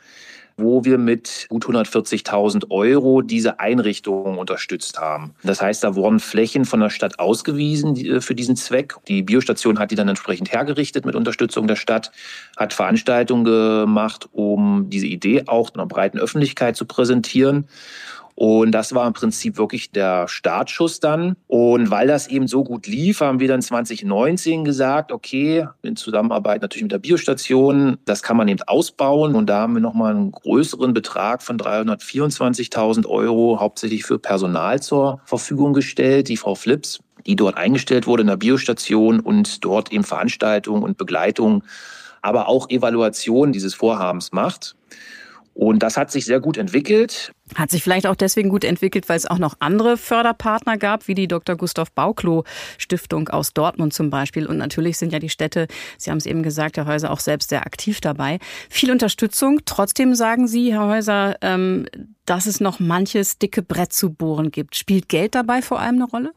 wo 0.57 0.85
wir 0.85 0.99
mit 0.99 1.47
gut 1.49 1.67
140.000 1.67 2.71
Euro 2.71 3.23
diese 3.23 3.61
Einrichtungen 3.61 4.39
unterstützt 4.39 4.99
haben. 4.99 5.35
Das 5.43 5.61
heißt, 5.61 5.83
da 5.83 5.95
wurden 5.95 6.21
Flächen 6.21 6.65
von 6.65 6.81
der 6.81 6.91
Stadt 6.91 7.19
ausgewiesen 7.19 7.97
äh, 7.97 8.21
für 8.21 8.35
diesen 8.35 8.57
Zweck. 8.57 8.97
Die 9.09 9.23
Biostation 9.23 9.79
hat 9.79 9.91
die 9.91 9.97
dann 9.97 10.09
entsprechend 10.09 10.53
hergerichtet 10.53 11.05
mit 11.05 11.15
Unterstützung 11.15 11.67
der 11.67 11.77
Stadt, 11.77 12.13
hat 12.57 12.73
Veranstaltungen 12.73 13.45
gemacht, 13.45 14.29
um 14.33 14.91
diese 14.91 15.07
Idee 15.07 15.45
auch 15.47 15.73
einer 15.75 15.87
breiten 15.87 16.19
Öffentlichkeit 16.19 16.77
zu 16.77 16.85
präsentieren. 16.85 17.67
Und 18.37 18.73
das 18.73 18.95
war 18.95 19.07
im 19.07 19.13
Prinzip 19.13 19.59
wirklich 19.59 19.93
der 19.93 20.27
Startschuss 20.27 20.99
dann. 20.99 21.37
Und 21.47 21.91
weil 21.91 22.09
das 22.09 22.27
eben 22.27 22.49
so 22.49 22.65
gut 22.65 22.87
lief, 22.87 23.21
haben 23.21 23.39
wir 23.39 23.49
dann 23.49 23.63
2019 23.63 24.65
gesagt, 24.65 25.13
okay, 25.13 25.69
in 25.83 25.97
Zusammenarbeit 25.97 26.63
natürlich 26.63 26.83
mit 26.83 26.93
der 26.93 26.99
Biostation, 26.99 27.99
das 28.05 28.23
kann 28.23 28.37
man 28.37 28.49
eben 28.49 28.63
ausbauen. 28.63 29.37
Und 29.37 29.47
da 29.47 29.61
haben 29.61 29.75
wir 29.75 29.81
nochmal 29.81 30.15
einen 30.15 30.33
größeren 30.33 30.93
Betrag 30.95 31.43
von 31.43 31.59
324.000 31.59 33.07
Euro 33.07 33.61
hauptsächlich 33.61 34.05
für 34.05 34.19
Personal 34.19 34.83
zur 34.83 35.21
Verfügung 35.25 35.73
gestellt. 35.73 36.29
Die 36.29 36.37
Frau 36.37 36.57
Flips, 36.57 37.01
die 37.27 37.37
dort 37.37 37.57
eingestellt 37.57 38.07
wurde 38.09 38.23
in 38.23 38.29
der 38.29 38.37
Biostation 38.37 39.21
und 39.21 39.65
dort 39.65 39.93
eben 39.93 40.05
Veranstaltungen 40.05 40.83
und 40.83 40.99
Begleitung, 40.99 41.63
aber 42.21 42.49
auch 42.49 42.69
Evaluation 42.69 43.53
dieses 43.53 43.75
Vorhabens 43.75 44.33
macht. 44.33 44.75
Und 45.55 45.85
das 45.85 45.97
hat 45.97 46.11
sich 46.11 46.25
sehr 46.25 46.41
gut 46.41 46.57
entwickelt. 46.57 47.33
Hat 47.55 47.71
sich 47.71 47.83
vielleicht 47.83 48.07
auch 48.07 48.15
deswegen 48.15 48.49
gut 48.49 48.65
entwickelt, 48.65 49.09
weil 49.11 49.19
es 49.19 49.27
auch 49.27 49.39
noch 49.39 49.57
andere 49.59 49.99
Förderpartner 49.99 50.79
gab, 50.79 51.09
wie 51.09 51.15
die 51.15 51.29
Dr. 51.29 51.57
Gustav 51.57 51.93
Bauklo 51.93 52.45
Stiftung 52.79 53.29
aus 53.29 53.53
Dortmund 53.53 53.93
zum 53.93 54.09
Beispiel. 54.09 54.47
Und 54.47 54.57
natürlich 54.57 54.97
sind 54.97 55.13
ja 55.13 55.19
die 55.19 55.29
Städte, 55.29 55.67
Sie 55.99 56.11
haben 56.11 56.17
es 56.17 56.25
eben 56.25 56.43
gesagt, 56.43 56.79
Herr 56.79 56.87
Häuser, 56.87 57.11
auch 57.11 57.21
selbst 57.21 57.51
sehr 57.51 57.67
aktiv 57.67 58.01
dabei. 58.01 58.39
Viel 58.71 58.91
Unterstützung. 58.91 59.61
Trotzdem 59.67 60.15
sagen 60.15 60.49
Sie, 60.49 60.73
Herr 60.73 60.89
Häuser, 60.89 61.37
ähm, 61.43 61.87
dass 62.25 62.47
es 62.47 62.61
noch 62.61 62.81
manches 62.81 63.39
dicke 63.39 63.61
Brett 63.61 63.93
zu 63.93 64.11
bohren 64.11 64.51
gibt. 64.51 64.75
Spielt 64.75 65.11
Geld 65.11 65.35
dabei 65.35 65.61
vor 65.61 65.81
allem 65.81 65.97
eine 65.97 66.05
Rolle? 66.05 66.33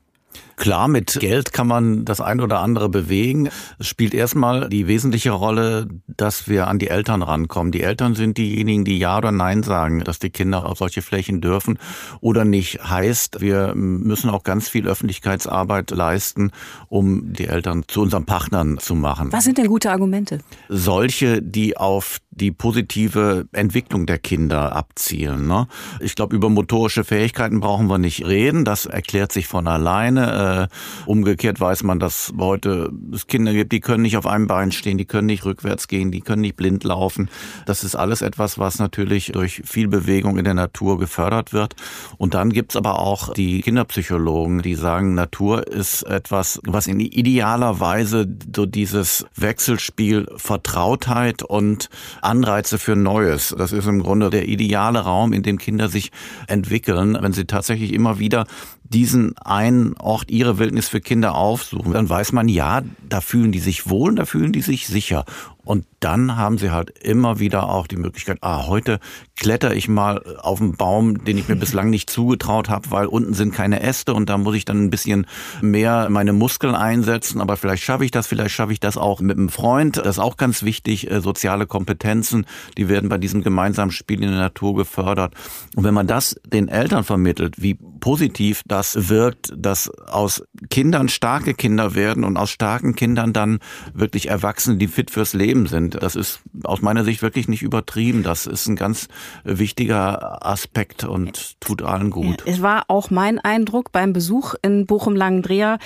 Klar, 0.58 0.88
mit 0.88 1.20
Geld 1.20 1.54
kann 1.54 1.68
man 1.68 2.04
das 2.04 2.20
ein 2.20 2.42
oder 2.42 2.60
andere 2.62 2.90
bewegen. 2.90 3.50
Es 3.78 3.86
spielt 3.88 4.16
erstmal 4.16 4.68
die 4.70 4.88
wesentliche 4.88 5.30
Rolle, 5.30 5.88
dass 6.08 6.48
wir 6.48 6.68
an 6.68 6.80
die 6.80 6.88
Eltern 6.88 7.22
rankommen. 7.22 7.72
Die 7.72 7.84
Eltern 7.84 8.16
sind 8.16 8.40
diejenigen, 8.40 8.84
die 8.84 8.98
Ja 8.98 9.20
oder 9.20 9.32
Nein 9.32 9.62
sagen, 9.62 10.04
dass 10.04 10.18
die 10.18 10.32
Kinder 10.32 10.66
auf 10.66 10.80
solche 10.80 11.04
Flächen 11.04 11.42
dürfen 11.42 11.78
oder 12.22 12.44
nicht. 12.44 12.84
Heißt, 12.84 13.40
wir 13.40 13.76
müssen 13.76 14.32
auch 14.32 14.42
ganz 14.42 14.68
viel 14.68 14.88
Öffentlichkeitsarbeit 14.88 15.92
leisten, 15.92 16.52
um 16.90 17.34
die 17.34 17.46
Eltern 17.46 17.84
zu 17.88 18.02
unseren 18.02 18.26
Partnern 18.26 18.80
zu 18.80 18.96
machen. 18.96 19.32
Was 19.32 19.44
sind 19.44 19.60
denn 19.60 19.68
gute 19.68 19.92
Argumente? 19.92 20.40
Solche, 20.70 21.44
die 21.44 21.78
auf 21.78 22.18
die 22.32 22.52
positive 22.52 23.48
Entwicklung 23.52 24.06
der 24.06 24.20
Kinder 24.20 24.76
abzielen. 24.76 25.48
Ne? 25.48 25.68
Ich 26.00 26.16
glaube, 26.16 26.36
über 26.36 26.50
motorische 26.50 27.04
Fähigkeiten 27.04 27.60
brauchen 27.60 27.88
wir 27.88 27.98
nicht 27.98 28.26
reden. 28.26 28.64
Das 28.64 28.86
erklärt 28.86 29.32
sich 29.32 29.48
von 29.48 29.68
alleine. 29.68 30.47
Äh, 30.48 30.68
umgekehrt 31.06 31.60
weiß 31.60 31.84
man, 31.84 32.00
dass 32.00 32.34
heute 32.38 32.92
es 33.14 33.28
Kinder 33.28 33.54
gibt, 33.54 33.72
die 33.72 33.80
können 33.80 34.04
nicht 34.04 34.18
auf 34.18 34.26
einem 34.26 34.48
Bein 34.48 34.72
stehen, 34.72 34.98
die 34.98 35.06
können 35.06 35.28
nicht 35.28 35.46
rückwärts 35.46 35.88
gehen, 35.88 36.12
die 36.12 36.22
können 36.22 36.42
nicht 36.42 36.56
blind 36.56 36.84
laufen. 36.84 37.30
Das 37.66 37.84
ist 37.84 37.96
alles 37.96 38.22
etwas, 38.22 38.60
was 38.60 38.80
natürlich 38.80 39.32
durch 39.34 39.62
viel 39.66 39.88
Bewegung 39.88 40.38
in 40.38 40.46
der 40.46 40.54
Natur 40.54 41.00
gefördert 41.00 41.54
wird. 41.54 41.76
Und 42.18 42.34
dann 42.34 42.52
gibt's 42.52 42.76
aber 42.76 43.00
auch 43.00 43.34
die 43.34 43.62
Kinderpsychologen, 43.62 44.62
die 44.62 44.76
sagen, 44.76 45.14
Natur 45.16 45.68
ist 45.68 46.04
etwas, 46.04 46.60
was 46.66 46.88
in 46.88 47.00
idealer 47.00 47.80
Weise 47.80 48.28
so 48.56 48.66
dieses 48.66 49.26
Wechselspiel 49.36 50.28
Vertrautheit 50.38 51.44
und 51.44 51.90
Anreize 52.22 52.78
für 52.78 52.96
Neues. 52.96 53.56
Das 53.58 53.72
ist 53.72 53.88
im 53.88 54.02
Grunde 54.02 54.30
der 54.30 54.48
ideale 54.48 55.00
Raum, 55.00 55.34
in 55.34 55.44
dem 55.44 55.58
Kinder 55.58 55.90
sich 55.90 56.12
entwickeln, 56.48 57.18
wenn 57.20 57.34
sie 57.34 57.46
tatsächlich 57.46 57.94
immer 57.94 58.20
wieder 58.20 58.46
diesen 58.90 59.38
einen 59.38 59.96
Ort 59.98 60.32
ihre 60.32 60.60
Wildnis 60.60 60.90
für 60.90 61.02
Kinder 61.02 61.36
aufsuchen, 61.36 61.94
dann 61.94 62.10
weiß 62.10 62.32
man, 62.32 62.48
ja, 62.48 62.82
da 63.08 63.22
fühlen 63.22 63.52
die 63.52 63.60
sich 63.60 63.90
wohl, 63.90 64.16
da 64.16 64.26
fühlen 64.26 64.54
die 64.54 64.62
sich 64.62 64.88
sicher. 64.88 65.26
Und 65.68 65.86
dann 66.00 66.38
haben 66.38 66.58
sie 66.58 66.72
halt 66.72 66.92
immer 66.98 67.40
wieder 67.40 67.70
auch 67.70 67.88
die 67.88 67.98
Möglichkeit, 67.98 68.38
ah, 68.40 68.68
heute 68.68 69.02
kletter 69.36 69.76
ich 69.76 69.90
mal 69.90 70.24
auf 70.40 70.62
einen 70.62 70.78
Baum, 70.78 71.26
den 71.26 71.38
ich 71.38 71.50
mir 71.50 71.58
bislang 71.58 71.90
nicht 71.90 72.10
zugetraut 72.10 72.70
habe, 72.70 72.90
weil 72.92 73.06
unten 73.08 73.34
sind 73.34 73.54
keine 73.54 73.82
Äste 73.82 74.14
und 74.14 74.30
da 74.30 74.38
muss 74.38 74.56
ich 74.56 74.64
dann 74.64 74.86
ein 74.86 74.90
bisschen 74.90 75.28
mehr 75.62 76.08
meine 76.10 76.32
Muskeln 76.32 76.74
einsetzen. 76.74 77.42
Aber 77.42 77.58
vielleicht 77.58 77.84
schaffe 77.84 78.06
ich 78.06 78.12
das, 78.12 78.28
vielleicht 78.28 78.56
schaffe 78.56 78.72
ich 78.72 78.80
das 78.80 78.96
auch 78.96 79.20
mit 79.20 79.38
einem 79.38 79.50
Freund. 79.50 79.98
Das 79.98 80.08
ist 80.08 80.20
auch 80.20 80.38
ganz 80.38 80.64
wichtig. 80.64 81.12
Äh, 81.12 81.20
soziale 81.20 81.68
Kompetenzen, 81.68 82.46
die 82.78 82.88
werden 82.88 83.10
bei 83.10 83.18
diesem 83.18 83.44
gemeinsamen 83.44 83.92
Spiel 83.92 84.24
in 84.24 84.30
der 84.30 84.40
Natur 84.40 84.74
gefördert. 84.74 85.34
Und 85.76 85.84
wenn 85.84 85.94
man 85.94 86.08
das 86.08 86.40
den 86.46 86.70
Eltern 86.70 87.04
vermittelt, 87.04 87.62
wie 87.62 87.78
positiv 88.00 88.62
das 88.66 89.10
wirkt, 89.10 89.54
dass 89.56 89.90
aus 89.90 90.44
Kindern 90.70 91.10
starke 91.10 91.54
Kinder 91.54 91.96
werden 91.96 92.24
und 92.24 92.38
aus 92.38 92.50
starken 92.50 92.96
Kindern 92.96 93.34
dann 93.34 93.60
wirklich 93.94 94.30
Erwachsene, 94.30 94.78
die 94.78 94.88
fit 94.88 95.12
fürs 95.12 95.34
Leben 95.34 95.68
sind. 95.68 96.02
Das 96.02 96.16
ist 96.16 96.42
aus 96.64 96.82
meiner 96.82 97.04
Sicht 97.04 97.22
wirklich 97.22 97.48
nicht 97.48 97.62
übertrieben. 97.62 98.24
Das 98.24 98.46
ist 98.46 98.68
ein 98.68 98.76
ganz 98.76 99.08
wichtiger 99.44 100.46
Aspekt 100.46 101.04
und 101.04 101.60
tut 101.60 101.82
allen 101.82 102.10
gut. 102.10 102.44
Es 102.46 102.62
war 102.62 102.86
auch 102.88 103.10
mein 103.10 103.40
Eindruck 103.40 103.92
beim 103.92 104.14
Besuch 104.14 104.56
in 104.62 104.86
Bochum-Langendreher, 104.86 105.80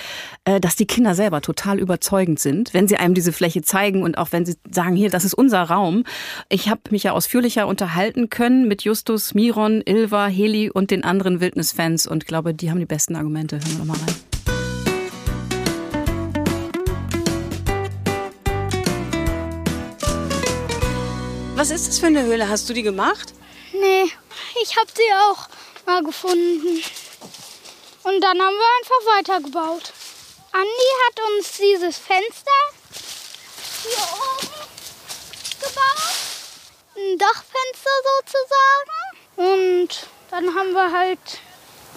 äh, 0.46 0.60
dass 0.60 0.76
die 0.76 0.86
Kinder 0.86 1.16
selber 1.16 1.42
total 1.42 1.80
überzeugend 1.80 2.40
sind, 2.40 2.74
wenn 2.74 2.88
sie 2.88 2.98
einem 2.98 3.14
diese 3.14 3.34
Fläche 3.34 3.62
zeigen 3.62 4.04
und 4.04 4.18
auch 4.18 4.32
wenn 4.32 4.46
sie 4.46 4.56
sagen, 4.70 4.96
hier, 4.96 5.10
das 5.10 5.26
ist 5.26 5.34
unser 5.34 5.64
Raum. 5.64 6.04
Ich 6.50 6.70
habe 6.70 6.82
mich 6.90 7.04
ja 7.04 7.12
ausführlicher 7.14 7.68
unterhalten 7.68 8.30
können 8.30 8.68
mit 8.68 8.84
Justus, 8.84 9.34
Miron, 9.34 9.82
Ilva, 9.86 10.28
Heli 10.28 10.70
und 10.70 10.92
den 10.92 11.04
anderen 11.04 11.40
Wildnisfans 11.40 12.01
und 12.08 12.28
glaube, 12.28 12.54
die 12.54 12.70
haben 12.70 12.80
die 12.80 12.86
besten 12.86 13.16
Argumente. 13.16 13.58
Hören 13.58 13.72
wir 13.72 13.78
doch 13.80 13.86
mal 13.86 13.98
rein. 13.98 14.16
Was 21.56 21.70
ist 21.70 21.88
das 21.88 22.00
für 22.00 22.08
eine 22.08 22.24
Höhle? 22.24 22.50
Hast 22.50 22.68
du 22.70 22.74
die 22.74 22.82
gemacht? 22.82 23.34
Nee, 23.72 24.12
ich 24.64 24.76
habe 24.78 24.90
sie 24.96 25.14
auch 25.30 25.48
mal 25.86 26.04
gefunden. 26.04 26.84
Und 28.04 28.22
dann 28.22 28.42
haben 28.42 28.56
wir 28.56 28.68
einfach 28.80 29.18
weitergebaut. 29.18 29.94
Andi 30.52 30.90
hat 31.06 31.20
uns 31.30 31.58
dieses 31.58 31.98
Fenster 31.98 32.52
hier 33.84 34.02
oben 34.02 34.50
gebaut. 35.60 36.16
Ein 36.96 37.18
Dachfenster 37.20 37.96
sozusagen. 39.38 39.82
Und 39.82 40.08
dann 40.32 40.56
haben 40.56 40.74
wir 40.74 40.92
halt 40.92 41.20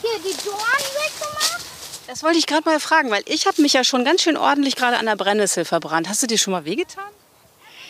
hier 0.05 0.19
die 0.19 0.37
Dornen 0.45 0.59
weggemacht. 0.59 1.61
Das 2.07 2.23
wollte 2.23 2.39
ich 2.39 2.47
gerade 2.47 2.69
mal 2.69 2.79
fragen, 2.81 3.11
weil 3.11 3.23
ich 3.27 3.47
habe 3.47 3.63
mich 3.63 3.73
ja 3.73 3.83
schon 3.83 4.05
ganz 4.05 4.23
schön 4.23 4.37
ordentlich 4.37 4.77
gerade 4.77 4.99
an 4.99 5.07
der 5.07 5.17
Brennnessel 5.17 5.65
verbrannt. 5.65 6.09
Hast 6.09 6.23
du 6.23 6.27
dir 6.27 6.39
schon 6.39 6.53
mal 6.53 6.65
wehgetan? 6.65 7.11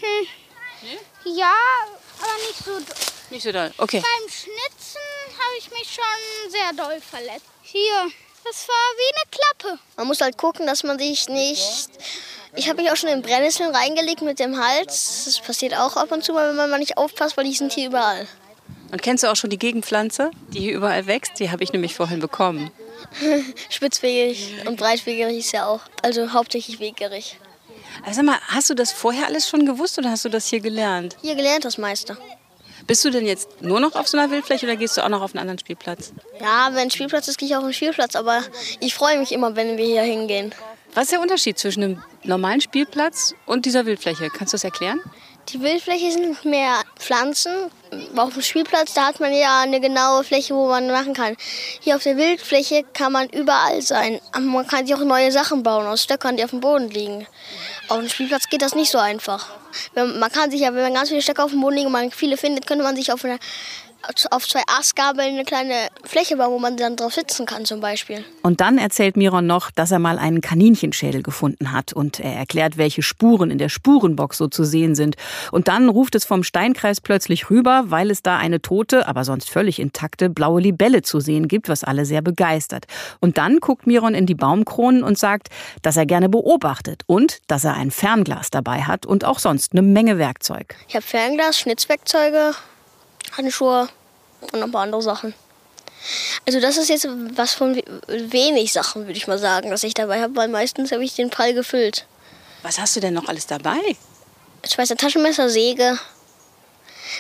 Hm. 0.01 0.27
Ja, 1.35 1.55
aber 2.21 2.33
nicht 2.47 2.65
so 2.65 2.73
doll. 2.73 2.97
Nicht 3.31 3.43
so 3.43 3.53
doll, 3.53 3.73
okay. 3.79 4.01
Beim 4.03 4.31
Schnitzen 4.31 5.01
habe 5.39 5.57
ich 5.59 5.71
mich 5.71 5.93
schon 5.93 6.51
sehr 6.51 6.73
doll 6.77 7.01
verletzt. 7.01 7.47
Hier, 7.63 8.11
das 8.45 8.69
war 8.69 8.75
wie 8.97 9.15
eine 9.15 9.31
Klappe. 9.31 9.79
Man 9.97 10.07
muss 10.07 10.21
halt 10.21 10.37
gucken, 10.37 10.67
dass 10.67 10.85
man 10.85 10.99
sich 10.99 11.29
nicht... 11.29 11.89
Ich 12.57 12.69
habe 12.69 12.81
mich 12.81 12.93
auch 12.93 12.97
schon 12.97 13.09
in 13.09 13.21
Brennnesseln 13.21 13.75
reingelegt 13.75 14.23
mit 14.23 14.39
dem 14.39 14.63
Hals. 14.63 15.25
Das 15.25 15.41
passiert 15.41 15.75
auch 15.75 15.97
ab 15.97 16.13
und 16.13 16.23
zu 16.23 16.33
mal, 16.33 16.51
wenn 16.51 16.57
man 16.57 16.71
mal 16.71 16.79
nicht 16.79 16.97
aufpasst, 16.97 17.37
weil 17.37 17.45
die 17.45 17.55
sind 17.55 17.73
hier 17.73 17.89
überall. 17.89 18.29
Und 18.95 19.03
kennst 19.03 19.25
du 19.25 19.27
auch 19.29 19.35
schon 19.35 19.51
die 19.51 19.59
Gegenpflanze, 19.59 20.31
die 20.51 20.61
hier 20.61 20.73
überall 20.73 21.09
wächst? 21.09 21.41
Die 21.41 21.51
habe 21.51 21.65
ich 21.65 21.73
nämlich 21.73 21.97
vorhin 21.97 22.21
bekommen. 22.21 22.71
Spitzwegerig 23.69 24.55
und 24.67 24.77
breitwegerig 24.77 25.39
ist 25.39 25.51
ja 25.51 25.67
auch. 25.67 25.81
Also 26.03 26.33
hauptsächlich 26.33 26.79
wegerig. 26.79 27.37
Also 28.05 28.19
sag 28.19 28.25
mal, 28.25 28.39
hast 28.47 28.71
du 28.71 28.75
das 28.75 28.93
vorher 28.93 29.27
alles 29.27 29.49
schon 29.49 29.67
gewusst 29.67 29.99
oder 29.99 30.13
hast 30.13 30.25
du 30.25 30.29
das 30.29 30.47
hier 30.47 30.61
gelernt? 30.61 31.17
Hier 31.23 31.35
gelernt, 31.35 31.65
das 31.65 31.77
meiste. 31.77 32.17
Bist 32.87 33.05
du 33.05 33.11
denn 33.11 33.27
jetzt 33.27 33.61
nur 33.63 33.81
noch 33.81 33.97
auf 33.97 34.07
so 34.07 34.17
einer 34.17 34.31
Wildfläche 34.31 34.65
oder 34.65 34.77
gehst 34.77 34.97
du 34.97 35.03
auch 35.03 35.09
noch 35.09 35.23
auf 35.23 35.33
einen 35.33 35.41
anderen 35.41 35.59
Spielplatz? 35.59 36.13
Ja, 36.41 36.69
wenn 36.71 36.83
ein 36.83 36.91
Spielplatz 36.93 37.27
ist, 37.27 37.39
gehe 37.39 37.49
ich 37.49 37.57
auf 37.57 37.65
einen 37.65 37.73
Spielplatz, 37.73 38.15
aber 38.15 38.45
ich 38.79 38.95
freue 38.95 39.19
mich 39.19 39.33
immer, 39.33 39.57
wenn 39.57 39.77
wir 39.77 39.87
hier 39.87 40.03
hingehen. 40.03 40.55
Was 40.95 41.07
ist 41.07 41.13
der 41.15 41.21
Unterschied 41.21 41.59
zwischen 41.59 41.83
einem 41.83 42.03
normalen 42.23 42.61
Spielplatz 42.61 43.35
und 43.45 43.67
dieser 43.67 43.87
Wildfläche? 43.87 44.31
Kannst 44.31 44.53
du 44.53 44.55
das 44.55 44.63
erklären? 44.63 45.01
Die 45.49 45.61
Wildfläche 45.61 46.13
sind 46.13 46.45
mehr 46.45 46.84
Pflanzen. 46.97 47.71
Auf 48.17 48.33
dem 48.33 48.43
Spielplatz, 48.43 48.95
da 48.95 49.07
hat 49.07 49.21
man 49.21 49.33
ja 49.33 49.61
eine 49.61 49.81
genaue 49.81 50.25
Fläche, 50.25 50.55
wo 50.55 50.69
man 50.69 50.89
machen 50.89 51.15
kann. 51.15 51.37
Hier 51.81 51.97
auf 51.97 52.03
der 52.03 52.17
Wildfläche 52.17 52.85
kann 52.93 53.13
man 53.13 53.29
überall 53.29 53.83
sein. 53.83 54.21
Man 54.39 54.67
kann 54.67 54.87
sich 54.87 54.95
auch 54.95 55.05
neue 55.05 55.31
Sachen 55.31 55.63
bauen 55.63 55.87
aus 55.87 56.03
Stöckern, 56.03 56.37
die 56.37 56.45
auf 56.45 56.51
dem 56.51 56.61
Boden 56.61 56.91
liegen. 56.91 57.27
Auf 57.89 57.99
dem 57.99 58.09
Spielplatz 58.09 58.49
geht 58.49 58.63
das 58.63 58.75
nicht 58.75 58.91
so 58.91 58.99
einfach. 58.99 59.49
Man 59.95 60.33
kann 60.33 60.51
sich 60.51 60.61
ja, 60.61 60.75
wenn 60.75 60.83
man 60.83 60.95
ganz 60.95 61.09
viele 61.09 61.23
Stöcke 61.23 61.43
auf 61.43 61.51
dem 61.51 61.61
Boden 61.61 61.77
liegen 61.77 61.87
und 61.87 61.93
man 61.93 62.11
viele 62.11 62.37
findet, 62.37 62.67
könnte 62.67 62.85
man 62.85 62.97
sich 62.97 63.13
auf 63.13 63.25
eine 63.25 63.39
auf 64.31 64.47
zwei 64.49 64.63
Astgabeln 64.67 65.35
eine 65.35 65.45
kleine 65.45 65.89
Fläche 66.05 66.37
bauen, 66.37 66.53
wo 66.53 66.59
man 66.59 66.77
dann 66.77 66.97
drauf 66.97 67.15
sitzen 67.15 67.47
kann 67.47 67.65
zum 67.65 67.81
Beispiel. 67.81 68.25
Und 68.43 68.61
dann 68.61 68.79
erzählt 68.79 69.17
Miron 69.17 69.47
noch, 69.47 69.71
dass 69.71 69.91
er 69.91 69.99
mal 69.99 70.19
einen 70.19 70.41
Kaninchenschädel 70.41 71.23
gefunden 71.23 71.73
hat 71.73 71.93
und 71.93 72.21
er 72.21 72.35
erklärt, 72.35 72.77
welche 72.77 73.03
Spuren 73.03 73.51
in 73.51 73.59
der 73.59 73.69
Spurenbox 73.69 74.39
so 74.39 74.49
zu 74.49 74.65
sehen 74.65 74.95
sind. 74.95 75.17
Und 75.53 75.69
dann 75.69 75.89
ruft 75.89 76.15
es 76.15 76.25
vom 76.25 76.43
Steinkreis 76.43 77.01
plötzlich 77.01 77.51
rüber, 77.51 77.85
weil 77.87 78.11
es 78.11 78.23
da 78.23 78.37
eine 78.37 78.61
tote, 78.61 79.07
aber 79.09 79.25
sonst 79.25 79.51
völlig 79.51 79.79
intakte 79.79 80.31
blaue 80.31 80.61
Libelle 80.61 81.03
zu 81.03 81.21
sehen 81.21 81.49
gibt, 81.49 81.69
was 81.69 81.85
alle 81.85 82.05
sehr 82.05 82.23
begeistert. 82.23 82.87
Und 83.21 83.39
dann 83.39 83.61
guckt 83.61 83.87
Miron 83.87 84.15
in 84.15 84.27
die 84.27 84.35
Baumkronen 84.35 85.03
und 85.03 85.19
sagt, 85.19 85.49
dass 85.83 85.97
er 85.97 86.07
gerne 86.07 86.29
beobachtet 86.29 87.03
und 87.07 87.39
dass 87.47 87.65
er 87.65 87.75
ein 87.75 87.91
Fernglas 87.91 88.51
dabei 88.51 88.83
hat 88.83 89.07
und 89.07 89.25
auch 89.25 89.39
sonst 89.39 89.73
eine 89.73 89.83
Menge 89.83 90.19
Werkzeug. 90.19 90.75
Ich 90.89 90.95
habe 90.95 91.05
Fernglas, 91.05 91.59
Schnitzwerkzeuge, 91.59 92.55
Handschuhe 93.33 93.89
und 94.41 94.55
noch 94.55 94.63
ein 94.63 94.73
paar 94.73 94.83
andere 94.83 95.03
Sachen. 95.03 95.35
Also 96.47 96.61
das 96.61 96.77
ist 96.77 96.89
jetzt 96.89 97.09
was 97.35 97.55
von 97.55 97.81
wenig 98.09 98.73
Sachen, 98.73 99.07
würde 99.07 99.17
ich 99.17 99.27
mal 99.27 99.39
sagen, 99.39 99.71
dass 99.71 99.83
ich 99.83 99.95
dabei 99.95 100.21
habe, 100.21 100.37
weil 100.37 100.49
meistens 100.49 100.93
habe 100.93 101.05
ich 101.05 101.15
den 101.15 101.31
Prall 101.31 101.55
gefüllt. 101.55 102.07
Was 102.63 102.79
hast 102.79 102.97
du 102.97 103.01
denn 103.01 103.15
noch 103.15 103.29
alles 103.29 103.47
dabei? 103.47 103.81
Schweizer 104.67 104.97
Taschenmesser, 104.97 105.49
Säge. 105.49 105.99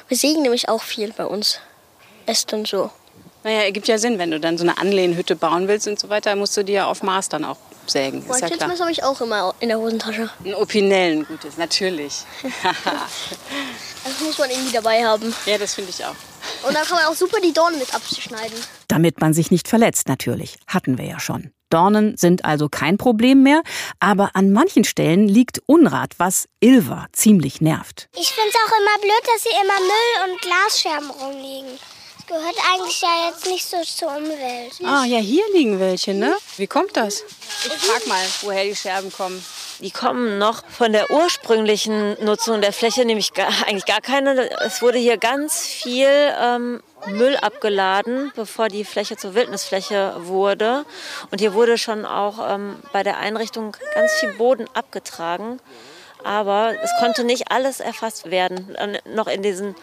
Wir 0.09 0.17
sägen 0.17 0.43
nämlich 0.43 0.69
auch 0.69 0.83
viel 0.83 1.13
bei 1.13 1.27
uns. 1.27 1.61
Äste 2.27 2.57
und 2.57 2.69
so. 2.69 2.91
Naja, 3.43 3.63
ergibt 3.63 3.89
ja 3.89 3.99
Sinn, 3.99 4.19
wenn 4.19 4.31
du 4.31 4.41
dann 4.41 4.57
so 4.57 4.65
eine 4.65 4.79
Anlehnhütte 4.79 5.37
bauen 5.37 5.69
willst 5.69 5.87
und 5.87 5.99
so 5.99 6.09
weiter, 6.09 6.35
musst 6.37 6.57
du 6.57 6.65
dir 6.65 6.75
ja 6.75 6.87
auf 6.87 7.03
Maß 7.03 7.29
dann 7.29 7.45
auch 7.45 7.59
sägen. 7.91 8.25
Ist 8.29 8.41
ja 8.41 8.49
klar. 8.49 8.79
habe 8.79 8.91
ich 8.91 9.03
auch 9.05 9.21
immer 9.21 9.55
in 9.61 9.69
der 9.69 9.79
Hosentasche. 9.79 10.31
Ein 10.45 10.55
Opinellen, 10.55 11.27
gutes, 11.27 11.57
natürlich. 11.57 12.25
das 12.63 14.21
muss 14.21 14.39
man 14.39 14.51
irgendwie 14.51 14.73
dabei 14.73 15.05
haben. 15.05 15.35
Ja, 15.47 15.59
das 15.59 15.75
finde 15.75 15.91
ich 15.91 16.05
auch. 16.05 16.15
Und 16.67 16.75
dann 16.75 16.85
kann 16.85 16.97
man 16.97 17.07
auch 17.07 17.15
super 17.15 17.41
die 17.41 17.53
Dornen 17.53 17.79
mit 17.79 17.95
abschneiden. 17.95 18.57
Damit 18.89 19.21
man 19.21 19.35
sich 19.35 19.51
nicht 19.51 19.69
verletzt, 19.69 20.09
natürlich. 20.09 20.57
Hatten 20.67 20.99
wir 20.99 21.07
ja 21.07 21.21
schon. 21.21 21.53
Dornen 21.71 22.17
sind 22.17 22.45
also 22.45 22.69
kein 22.69 22.99
Problem 22.99 23.43
mehr, 23.43 23.63
aber 23.99 24.31
an 24.35 24.53
manchen 24.53 24.85
Stellen 24.85 25.27
liegt 25.27 25.61
Unrat, 25.67 26.13
was 26.19 26.49
Ilva 26.61 27.07
ziemlich 27.13 27.61
nervt. 27.61 28.09
Ich 28.15 28.33
finde 28.33 28.51
es 28.51 28.55
auch 28.55 28.79
immer 28.79 29.01
blöd, 29.01 29.23
dass 29.27 29.43
hier 29.43 29.61
immer 29.61 29.81
Müll 29.81 30.33
und 30.33 30.41
Glasscherben 30.41 31.11
rumliegen. 31.11 31.79
Das 32.27 32.39
gehört 32.39 32.57
eigentlich 32.73 33.01
ja 33.01 33.29
jetzt 33.29 33.47
nicht 33.47 33.65
so 33.65 33.83
zur 33.83 34.17
Umwelt. 34.17 34.73
Ah, 34.85 35.05
ja, 35.05 35.19
hier 35.19 35.45
liegen 35.53 35.79
welche, 35.79 36.15
ne? 36.15 36.35
Wie 36.57 36.67
kommt 36.67 36.97
das? 36.97 37.23
Ich 37.67 37.73
frag 37.73 38.07
mal, 38.07 38.23
woher 38.43 38.65
die 38.65 38.77
Scherben 38.77 39.13
kommen. 39.13 39.45
Die 39.81 39.91
kommen 39.91 40.39
noch 40.39 40.63
von 40.69 40.93
der 40.93 41.11
ursprünglichen 41.11 42.17
Nutzung 42.25 42.61
der 42.61 42.73
Fläche, 42.73 43.05
nämlich 43.05 43.35
gar, 43.35 43.49
eigentlich 43.67 43.85
gar 43.85 44.01
keine. 44.01 44.51
Es 44.61 44.81
wurde 44.81 44.99
hier 44.99 45.19
ganz 45.19 45.67
viel 45.67 46.09
ähm, 46.41 46.83
Müll 47.07 47.37
abgeladen, 47.37 48.33
bevor 48.37 48.69
die 48.69 48.85
Fläche 48.85 49.17
zur 49.17 49.35
Wildnisfläche 49.35 50.15
wurde. 50.21 50.87
Und 51.31 51.41
hier 51.41 51.53
wurde 51.53 51.77
schon 51.77 52.07
auch 52.07 52.39
ähm, 52.49 52.77
bei 52.93 53.03
der 53.03 53.19
Einrichtung 53.19 53.77
ganz 53.95 54.13
viel 54.13 54.33
Boden 54.35 54.67
abgetragen. 54.73 55.61
Aber 56.23 56.75
es 56.83 56.91
konnte 57.01 57.25
nicht 57.25 57.51
alles 57.51 57.81
erfasst 57.81 58.31
werden. 58.31 58.75
Noch 59.05 59.27
in 59.27 59.43
diesen 59.43 59.75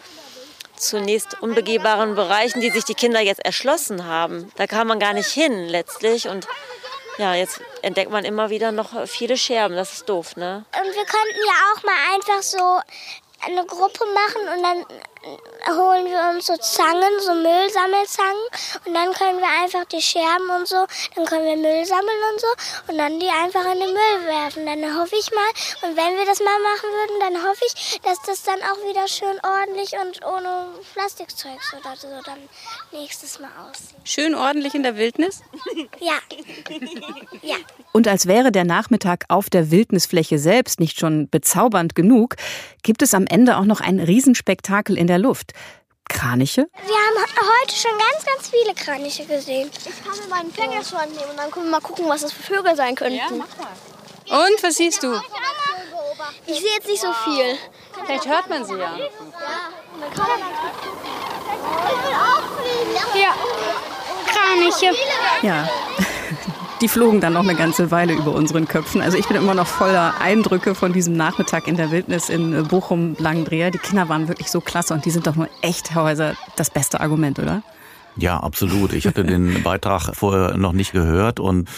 zunächst 0.76 1.40
unbegehbaren 1.42 2.14
Bereichen, 2.14 2.60
die 2.60 2.70
sich 2.70 2.84
die 2.84 2.94
Kinder 2.94 3.20
jetzt 3.20 3.44
erschlossen 3.44 4.06
haben. 4.06 4.50
Da 4.56 4.66
kam 4.66 4.88
man 4.88 4.98
gar 4.98 5.12
nicht 5.12 5.30
hin 5.30 5.68
letztlich. 5.68 6.28
Und 6.28 6.46
ja, 7.18 7.34
jetzt 7.34 7.60
entdeckt 7.82 8.10
man 8.10 8.24
immer 8.24 8.50
wieder 8.50 8.72
noch 8.72 9.06
viele 9.06 9.36
Scherben. 9.36 9.76
Das 9.76 9.92
ist 9.92 10.08
doof, 10.08 10.36
ne? 10.36 10.64
Und 10.72 10.94
wir 10.94 11.04
könnten 11.04 11.40
ja 11.46 11.54
auch 11.74 11.82
mal 11.82 12.14
einfach 12.14 12.42
so 12.42 12.80
eine 13.44 13.66
Gruppe 13.66 14.04
machen 14.06 14.56
und 14.56 14.62
dann 14.62 14.98
holen 15.68 16.06
wir 16.06 16.34
uns 16.34 16.46
so 16.46 16.56
Zangen, 16.56 17.14
so 17.20 17.34
Müllsammelzangen 17.34 18.46
und 18.86 18.94
dann 18.94 19.12
können 19.12 19.38
wir 19.38 19.48
einfach 19.62 19.84
die 19.86 20.02
Scherben 20.02 20.50
und 20.58 20.66
so, 20.66 20.86
dann 21.14 21.24
können 21.26 21.44
wir 21.44 21.56
Müll 21.56 21.84
sammeln 21.84 22.22
und 22.32 22.40
so 22.40 22.46
und 22.88 22.98
dann 22.98 23.20
die 23.20 23.28
einfach 23.28 23.64
in 23.72 23.80
den 23.80 23.92
Müll 23.92 24.26
werfen. 24.26 24.66
Dann 24.66 24.82
hoffe 24.98 25.14
ich 25.18 25.30
mal, 25.30 25.88
und 25.88 25.96
wenn 25.96 26.16
wir 26.18 26.26
das 26.26 26.40
mal 26.40 26.58
machen 26.62 26.90
würden, 26.90 27.20
dann 27.20 27.48
hoffe 27.48 27.64
ich, 27.66 28.00
dass 28.02 28.20
das 28.26 28.42
dann 28.42 28.58
auch 28.62 28.88
wieder 28.88 29.06
schön 29.08 29.38
ordentlich 29.42 29.92
und 30.00 30.24
ohne 30.26 30.68
Plastikzeugs 30.92 31.74
oder 31.74 31.96
so 31.96 32.08
dann 32.24 32.38
nächstes 32.92 33.38
Mal 33.38 33.50
aussieht. 33.68 33.96
Schön 34.04 34.34
ordentlich 34.34 34.74
in 34.74 34.82
der 34.82 34.96
Wildnis? 34.96 35.42
ja. 36.00 36.18
ja. 37.42 37.56
Und 37.92 38.08
als 38.08 38.26
wäre 38.26 38.50
der 38.50 38.64
Nachmittag 38.64 39.24
auf 39.28 39.50
der 39.50 39.70
Wildnisfläche 39.70 40.38
selbst 40.38 40.80
nicht 40.80 40.98
schon 40.98 41.28
bezaubernd 41.28 41.94
genug, 41.94 42.36
gibt 42.82 43.02
es 43.02 43.14
am 43.14 43.26
Ende 43.26 43.56
auch 43.58 43.64
noch 43.64 43.80
ein 43.80 44.00
Riesenspektakel 44.00 44.96
in 44.96 45.06
der 45.06 45.11
Luft. 45.18 45.52
Kraniche? 46.08 46.68
Wir 46.84 46.94
haben 46.94 47.16
heute 47.62 47.74
schon 47.74 47.90
ganz, 47.92 48.26
ganz 48.26 48.48
viele 48.50 48.74
Kraniche 48.74 49.24
gesehen. 49.24 49.70
Ich 49.74 50.04
kann 50.04 50.18
mir 50.18 50.28
meinen 50.28 50.52
Finger 50.52 50.84
schon 50.84 51.10
nehmen 51.12 51.30
und 51.30 51.36
dann 51.38 51.50
können 51.50 51.66
wir 51.66 51.72
mal 51.72 51.80
gucken, 51.80 52.08
was 52.08 52.20
das 52.22 52.32
für 52.32 52.42
Vögel 52.54 52.76
sein 52.76 52.94
könnten. 52.94 53.16
Ja, 53.16 53.24
mach 53.30 53.48
mal. 53.56 54.46
Und, 54.46 54.62
was 54.62 54.76
siehst 54.76 55.02
du? 55.02 55.18
Ich 56.46 56.60
sehe 56.60 56.74
jetzt 56.74 56.88
nicht 56.88 57.00
so 57.00 57.12
viel. 57.24 57.56
Vielleicht 58.04 58.26
hört 58.26 58.48
man 58.48 58.64
sie 58.64 58.74
ja. 58.74 58.96
Ja, 63.14 63.20
ja. 63.20 63.34
Kraniche. 64.26 64.92
Ja, 65.42 65.68
die 66.82 66.88
flogen 66.88 67.20
dann 67.20 67.34
noch 67.34 67.44
eine 67.44 67.54
ganze 67.54 67.92
Weile 67.92 68.12
über 68.12 68.34
unseren 68.34 68.66
Köpfen. 68.66 69.00
Also 69.00 69.16
ich 69.16 69.28
bin 69.28 69.36
immer 69.36 69.54
noch 69.54 69.68
voller 69.68 70.20
Eindrücke 70.20 70.74
von 70.74 70.92
diesem 70.92 71.16
Nachmittag 71.16 71.68
in 71.68 71.76
der 71.76 71.92
Wildnis 71.92 72.28
in 72.28 72.66
Bochum-Langendreher. 72.66 73.70
Die 73.70 73.78
Kinder 73.78 74.08
waren 74.08 74.26
wirklich 74.26 74.50
so 74.50 74.60
klasse 74.60 74.92
und 74.92 75.04
die 75.04 75.10
sind 75.10 75.28
doch 75.28 75.36
nur 75.36 75.48
echt, 75.62 75.94
Häuser, 75.94 76.34
das 76.56 76.70
beste 76.70 77.00
Argument, 77.00 77.38
oder? 77.38 77.62
Ja, 78.16 78.40
absolut. 78.40 78.92
Ich 78.92 79.06
hatte 79.06 79.24
den 79.24 79.62
Beitrag 79.62 80.14
vorher 80.14 80.56
noch 80.56 80.72
nicht 80.72 80.92
gehört 80.92 81.38
und 81.38 81.68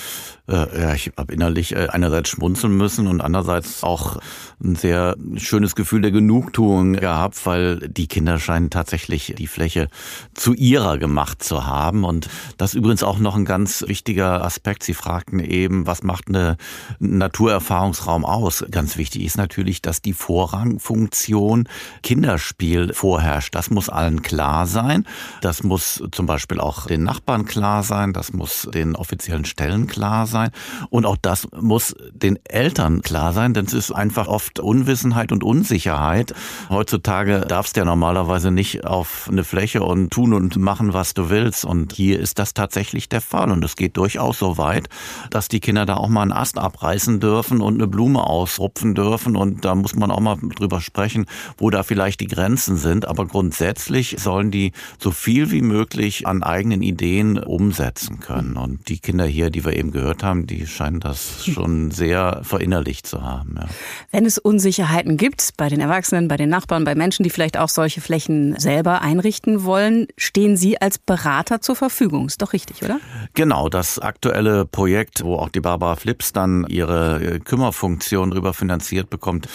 äh, 0.47 0.81
ja, 0.81 0.95
ich 0.95 1.11
habe 1.17 1.33
innerlich 1.33 1.75
äh, 1.75 1.89
einerseits 1.89 2.29
schmunzeln 2.29 2.77
müssen 2.77 3.07
und 3.07 3.23
andererseits 3.23 3.83
auch 3.83 4.19
ein 4.63 4.77
sehr 4.77 5.17
schönes 5.37 5.75
Gefühl 5.75 6.03
der 6.03 6.11
Genugtuung 6.11 6.95
gehabt, 6.95 7.47
weil 7.47 7.89
die 7.89 8.09
Kinder 8.09 8.39
scheinen 8.39 8.69
tatsächlich 8.69 9.35
die 9.39 9.47
Fläche 9.47 9.89
zu 10.35 10.53
ihrer 10.53 10.99
gemacht 10.99 11.43
zu 11.43 11.67
haben. 11.67 12.05
Und 12.05 12.29
das 12.59 12.71
ist 12.71 12.77
übrigens 12.77 13.03
auch 13.03 13.19
noch 13.19 13.37
ein 13.37 13.47
ganz 13.47 13.85
wichtiger 13.87 14.45
Aspekt. 14.45 14.83
Sie 14.83 14.93
fragten 14.93 15.41
eben, 15.41 15.87
was 15.87 16.03
macht 16.03 16.29
eine 16.29 16.59
Naturerfahrungsraum 16.99 18.27
aus? 18.27 18.67
Ganz 18.71 18.99
wichtig 18.99 19.25
ist 19.25 19.39
natürlich, 19.39 19.81
dass 19.81 20.03
die 20.03 20.13
Vorrangfunktion 20.13 21.69
Kinderspiel 22.03 22.93
vorherrscht. 22.93 23.55
Das 23.55 23.71
muss 23.71 23.89
allen 23.89 24.21
klar 24.21 24.67
sein. 24.67 25.07
Das 25.41 25.63
muss 25.63 26.03
zum 26.13 26.27
Beispiel 26.27 26.61
auch 26.61 26.87
den 26.87 27.03
Nachbarn 27.03 27.47
klar 27.47 27.83
sein. 27.83 28.13
Das 28.13 28.35
muss 28.35 28.69
den 28.75 28.95
offiziellen 28.95 29.47
Stellen 29.47 29.87
klar 29.87 30.27
sein 30.27 30.34
sein. 30.35 30.51
Und 30.91 31.07
auch 31.07 31.17
das 31.17 31.49
muss 31.59 31.95
den 32.13 32.39
Eltern 32.45 33.01
klar 33.01 33.33
sein, 33.33 33.55
denn 33.55 33.65
es 33.67 33.73
ist 33.73 33.93
einfach 33.93 34.27
oft 34.27 34.59
Unwissenheit 34.59 35.31
und 35.33 35.45
Unsicherheit. 35.45 36.35
Heutzutage 36.69 37.43
darfst 37.49 37.77
du 37.77 37.81
ja 37.81 37.85
normalerweise 37.85 38.51
nicht 38.51 38.85
auf 38.85 39.29
eine 39.31 39.45
Fläche 39.45 39.83
und 39.83 40.11
tun 40.11 40.35
und 40.35 40.57
machen, 40.57 40.93
was 40.93 41.15
du 41.15 41.31
willst. 41.31 41.65
Und 41.65 41.93
hier 41.93 42.19
ist 42.19 42.39
das 42.39 42.53
tatsächlich 42.53 43.09
der 43.09 43.21
Fall. 43.21 43.51
Und 43.53 43.65
es 43.65 43.77
geht 43.77 43.97
durchaus 43.97 44.41
so 44.41 44.59
weit, 44.59 44.89
dass 45.31 45.49
die 45.49 45.61
Kinder 45.61 45.87
da 45.87 45.95
auch 45.95 46.09
mal 46.09 46.23
einen 46.23 46.33
Ast 46.33 46.59
abreißen 46.59 47.21
dürfen 47.21 47.61
und 47.61 47.75
eine 47.75 47.87
Blume 47.87 48.25
ausrupfen 48.25 48.95
dürfen. 48.95 49.37
Und 49.37 49.65
da 49.65 49.77
muss 49.77 49.95
man 49.95 50.11
auch 50.11 50.21
mal 50.21 50.37
drüber 50.57 50.81
sprechen, 50.81 51.27
wo 51.59 51.71
da 51.71 51.85
vielleicht 51.85 52.21
die 52.21 52.27
Grenzen 52.27 52.77
sind. 52.77 53.07
Aber 53.07 53.27
grundsätzlich 53.27 54.17
sollen 54.19 54.51
die 54.51 54.73
so 54.99 55.13
viel 55.13 55.53
wie 55.53 55.63
möglich 55.63 56.27
an 56.27 56.43
eigenen 56.43 56.83
Ideen 56.83 57.39
umsetzen 57.39 58.19
können. 58.19 58.57
Und 58.57 58.89
die 58.89 58.99
Kinder 58.99 59.27
hier, 59.27 59.51
die 59.51 59.65
wir 59.65 59.77
eben 59.77 59.93
gehört 59.93 60.23
haben, 60.23 60.24
die 60.47 60.67
scheinen 60.67 61.01
das 61.01 61.45
schon 61.45 61.91
sehr 61.91 62.41
verinnerlicht 62.43 63.07
zu 63.07 63.23
haben. 63.23 63.57
Ja. 63.57 63.67
Wenn 64.11 64.25
es 64.25 64.39
Unsicherheiten 64.39 65.17
gibt 65.17 65.57
bei 65.57 65.69
den 65.69 65.81
Erwachsenen, 65.81 66.29
bei 66.29 66.37
den 66.37 66.49
Nachbarn, 66.49 66.85
bei 66.85 66.95
Menschen, 66.95 67.23
die 67.23 67.31
vielleicht 67.31 67.59
auch 67.59 67.69
solche 67.69 68.01
Flächen 68.01 68.59
selber 68.59 69.03
einrichten 69.03 69.65
wollen, 69.65 70.07
stehen 70.17 70.57
Sie 70.57 70.81
als 70.81 70.99
Berater 70.99 71.61
zur 71.61 71.77
Verfügung. 71.77 72.27
Ist 72.27 72.43
doch 72.43 72.53
richtig, 72.53 72.83
oder? 72.83 73.01
Genau, 73.35 73.69
das 73.69 73.99
aktuelle 73.99 74.65
Projekt, 74.65 75.23
wo 75.25 75.37
auch 75.37 75.49
die 75.49 75.61
Barbara 75.61 75.97
Flips 75.97 76.33
dann 76.33 76.67
ihre 76.69 77.41
Kümmerfunktion 77.41 78.31
drüber 78.31 78.55
finanziert 78.55 79.11
bekommt, 79.11 79.49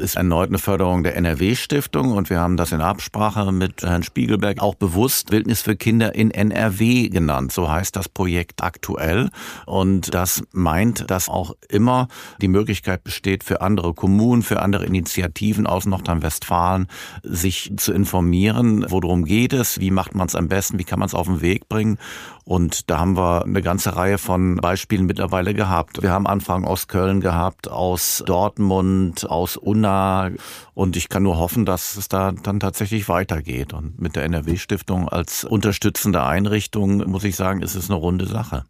ist 0.00 0.16
erneut 0.16 0.48
eine 0.48 0.58
Förderung 0.58 1.02
der 1.02 1.16
NRW-Stiftung 1.16 2.12
und 2.12 2.30
wir 2.30 2.40
haben 2.40 2.56
das 2.56 2.72
in 2.72 2.80
Absprache 2.80 3.50
mit 3.52 3.82
Herrn 3.82 4.02
Spiegelberg 4.02 4.60
auch 4.60 4.74
bewusst 4.74 5.30
Wildnis 5.30 5.62
für 5.62 5.76
Kinder 5.76 6.14
in 6.14 6.30
NRW 6.30 7.08
genannt. 7.08 7.52
So 7.52 7.70
heißt 7.70 7.96
das 7.96 8.08
Projekt 8.08 8.62
aktuell. 8.62 9.30
Und 9.66 10.01
und 10.02 10.14
das 10.14 10.42
meint, 10.50 11.12
dass 11.12 11.28
auch 11.28 11.54
immer 11.68 12.08
die 12.40 12.48
Möglichkeit 12.48 13.04
besteht 13.04 13.44
für 13.44 13.60
andere 13.60 13.94
Kommunen, 13.94 14.42
für 14.42 14.60
andere 14.60 14.84
Initiativen 14.84 15.64
aus 15.64 15.86
Nordrhein-Westfalen, 15.86 16.88
sich 17.22 17.72
zu 17.76 17.92
informieren, 17.92 18.84
worum 18.88 19.24
geht 19.24 19.52
es, 19.52 19.78
wie 19.78 19.92
macht 19.92 20.16
man 20.16 20.26
es 20.26 20.34
am 20.34 20.48
besten, 20.48 20.80
wie 20.80 20.84
kann 20.84 20.98
man 20.98 21.06
es 21.06 21.14
auf 21.14 21.28
den 21.28 21.40
Weg 21.40 21.68
bringen. 21.68 21.98
Und 22.44 22.90
da 22.90 22.98
haben 22.98 23.16
wir 23.16 23.44
eine 23.44 23.62
ganze 23.62 23.94
Reihe 23.94 24.18
von 24.18 24.56
Beispielen 24.56 25.06
mittlerweile 25.06 25.54
gehabt. 25.54 26.02
Wir 26.02 26.10
haben 26.10 26.26
Anfragen 26.26 26.64
aus 26.64 26.88
Köln 26.88 27.20
gehabt, 27.20 27.68
aus 27.70 28.24
Dortmund, 28.26 29.30
aus 29.30 29.56
Unna. 29.56 30.30
Und 30.74 30.96
ich 30.96 31.08
kann 31.08 31.22
nur 31.22 31.38
hoffen, 31.38 31.64
dass 31.64 31.96
es 31.96 32.08
da 32.08 32.32
dann 32.32 32.58
tatsächlich 32.58 33.08
weitergeht. 33.08 33.72
Und 33.72 34.00
mit 34.00 34.16
der 34.16 34.24
NRW-Stiftung 34.24 35.08
als 35.08 35.44
unterstützende 35.44 36.24
Einrichtung, 36.24 37.08
muss 37.08 37.22
ich 37.22 37.36
sagen, 37.36 37.62
ist 37.62 37.76
es 37.76 37.88
eine 37.88 38.00
runde 38.00 38.26
Sache. 38.26 38.64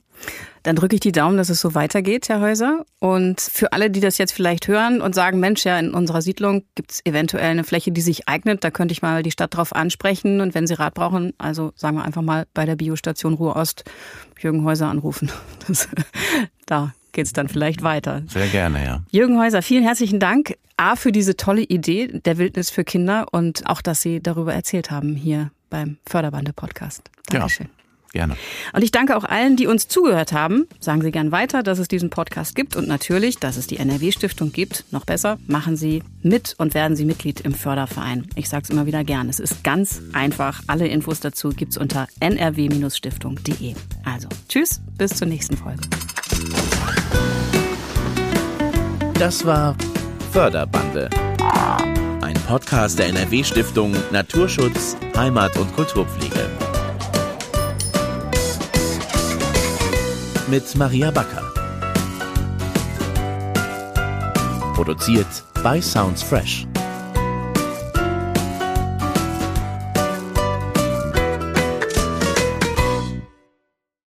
Dann 0.62 0.76
drücke 0.76 0.94
ich 0.94 1.00
die 1.00 1.12
Daumen, 1.12 1.36
dass 1.36 1.48
es 1.48 1.60
so 1.60 1.74
weitergeht, 1.74 2.28
Herr 2.28 2.40
Häuser. 2.40 2.84
Und 3.00 3.40
für 3.40 3.72
alle, 3.72 3.90
die 3.90 4.00
das 4.00 4.18
jetzt 4.18 4.32
vielleicht 4.32 4.68
hören 4.68 5.00
und 5.00 5.14
sagen, 5.14 5.40
Mensch, 5.40 5.64
ja, 5.64 5.78
in 5.78 5.92
unserer 5.92 6.22
Siedlung 6.22 6.64
gibt 6.74 6.92
es 6.92 7.00
eventuell 7.04 7.50
eine 7.50 7.64
Fläche, 7.64 7.90
die 7.90 8.00
sich 8.00 8.28
eignet, 8.28 8.62
da 8.62 8.70
könnte 8.70 8.92
ich 8.92 9.02
mal 9.02 9.22
die 9.22 9.32
Stadt 9.32 9.56
drauf 9.56 9.74
ansprechen. 9.74 10.40
Und 10.40 10.54
wenn 10.54 10.66
Sie 10.66 10.74
Rat 10.74 10.94
brauchen, 10.94 11.32
also 11.38 11.72
sagen 11.74 11.96
wir 11.96 12.04
einfach 12.04 12.22
mal 12.22 12.46
bei 12.54 12.64
der 12.64 12.76
Biostation 12.76 13.34
Ruhr-Ost 13.34 13.84
Jürgen 14.40 14.64
Häuser 14.64 14.88
anrufen. 14.88 15.30
Das, 15.68 15.88
da 16.66 16.92
geht 17.12 17.26
es 17.26 17.32
dann 17.32 17.48
vielleicht 17.48 17.82
weiter. 17.82 18.22
Sehr 18.26 18.48
gerne, 18.48 18.84
ja. 18.84 19.02
Jürgen 19.10 19.38
Häuser, 19.38 19.62
vielen 19.62 19.84
herzlichen 19.84 20.18
Dank. 20.18 20.56
A, 20.76 20.96
für 20.96 21.12
diese 21.12 21.36
tolle 21.36 21.62
Idee 21.62 22.08
der 22.08 22.38
Wildnis 22.38 22.70
für 22.70 22.82
Kinder 22.82 23.26
und 23.30 23.66
auch, 23.66 23.80
dass 23.80 24.02
Sie 24.02 24.20
darüber 24.20 24.52
erzählt 24.52 24.90
haben 24.90 25.14
hier 25.14 25.52
beim 25.70 25.98
Förderbande-Podcast. 26.06 27.10
Dankeschön. 27.28 27.66
Ja. 27.66 27.81
Gerne. 28.12 28.36
Und 28.74 28.82
ich 28.82 28.90
danke 28.90 29.16
auch 29.16 29.24
allen, 29.24 29.56
die 29.56 29.66
uns 29.66 29.88
zugehört 29.88 30.32
haben. 30.32 30.66
Sagen 30.80 31.00
Sie 31.00 31.10
gern 31.10 31.32
weiter, 31.32 31.62
dass 31.62 31.78
es 31.78 31.88
diesen 31.88 32.10
Podcast 32.10 32.54
gibt 32.54 32.76
und 32.76 32.86
natürlich, 32.86 33.38
dass 33.38 33.56
es 33.56 33.66
die 33.66 33.78
NRW-Stiftung 33.78 34.52
gibt. 34.52 34.84
Noch 34.90 35.06
besser, 35.06 35.38
machen 35.46 35.76
Sie 35.76 36.02
mit 36.22 36.54
und 36.58 36.74
werden 36.74 36.94
Sie 36.94 37.06
Mitglied 37.06 37.40
im 37.40 37.54
Förderverein. 37.54 38.26
Ich 38.34 38.50
sage 38.50 38.64
es 38.64 38.70
immer 38.70 38.84
wieder 38.86 39.02
gern. 39.02 39.28
Es 39.30 39.40
ist 39.40 39.64
ganz 39.64 40.02
einfach. 40.12 40.62
Alle 40.66 40.88
Infos 40.88 41.20
dazu 41.20 41.50
gibt 41.50 41.72
es 41.72 41.78
unter 41.78 42.06
nrw-stiftung.de. 42.20 43.74
Also, 44.04 44.28
tschüss, 44.48 44.80
bis 44.98 45.16
zur 45.16 45.28
nächsten 45.28 45.56
Folge. 45.56 45.80
Das 49.14 49.46
war 49.46 49.76
Förderbande. 50.32 51.08
Ein 52.20 52.34
Podcast 52.46 52.98
der 52.98 53.06
NRW-Stiftung 53.06 53.94
Naturschutz, 54.10 54.96
Heimat 55.16 55.56
und 55.56 55.74
Kulturpflege. 55.74 56.71
Mit 60.52 60.76
Maria 60.76 61.10
Backer. 61.10 61.50
Produziert 64.74 65.26
bei 65.62 65.80
Sounds 65.80 66.22
Fresh. 66.22 66.66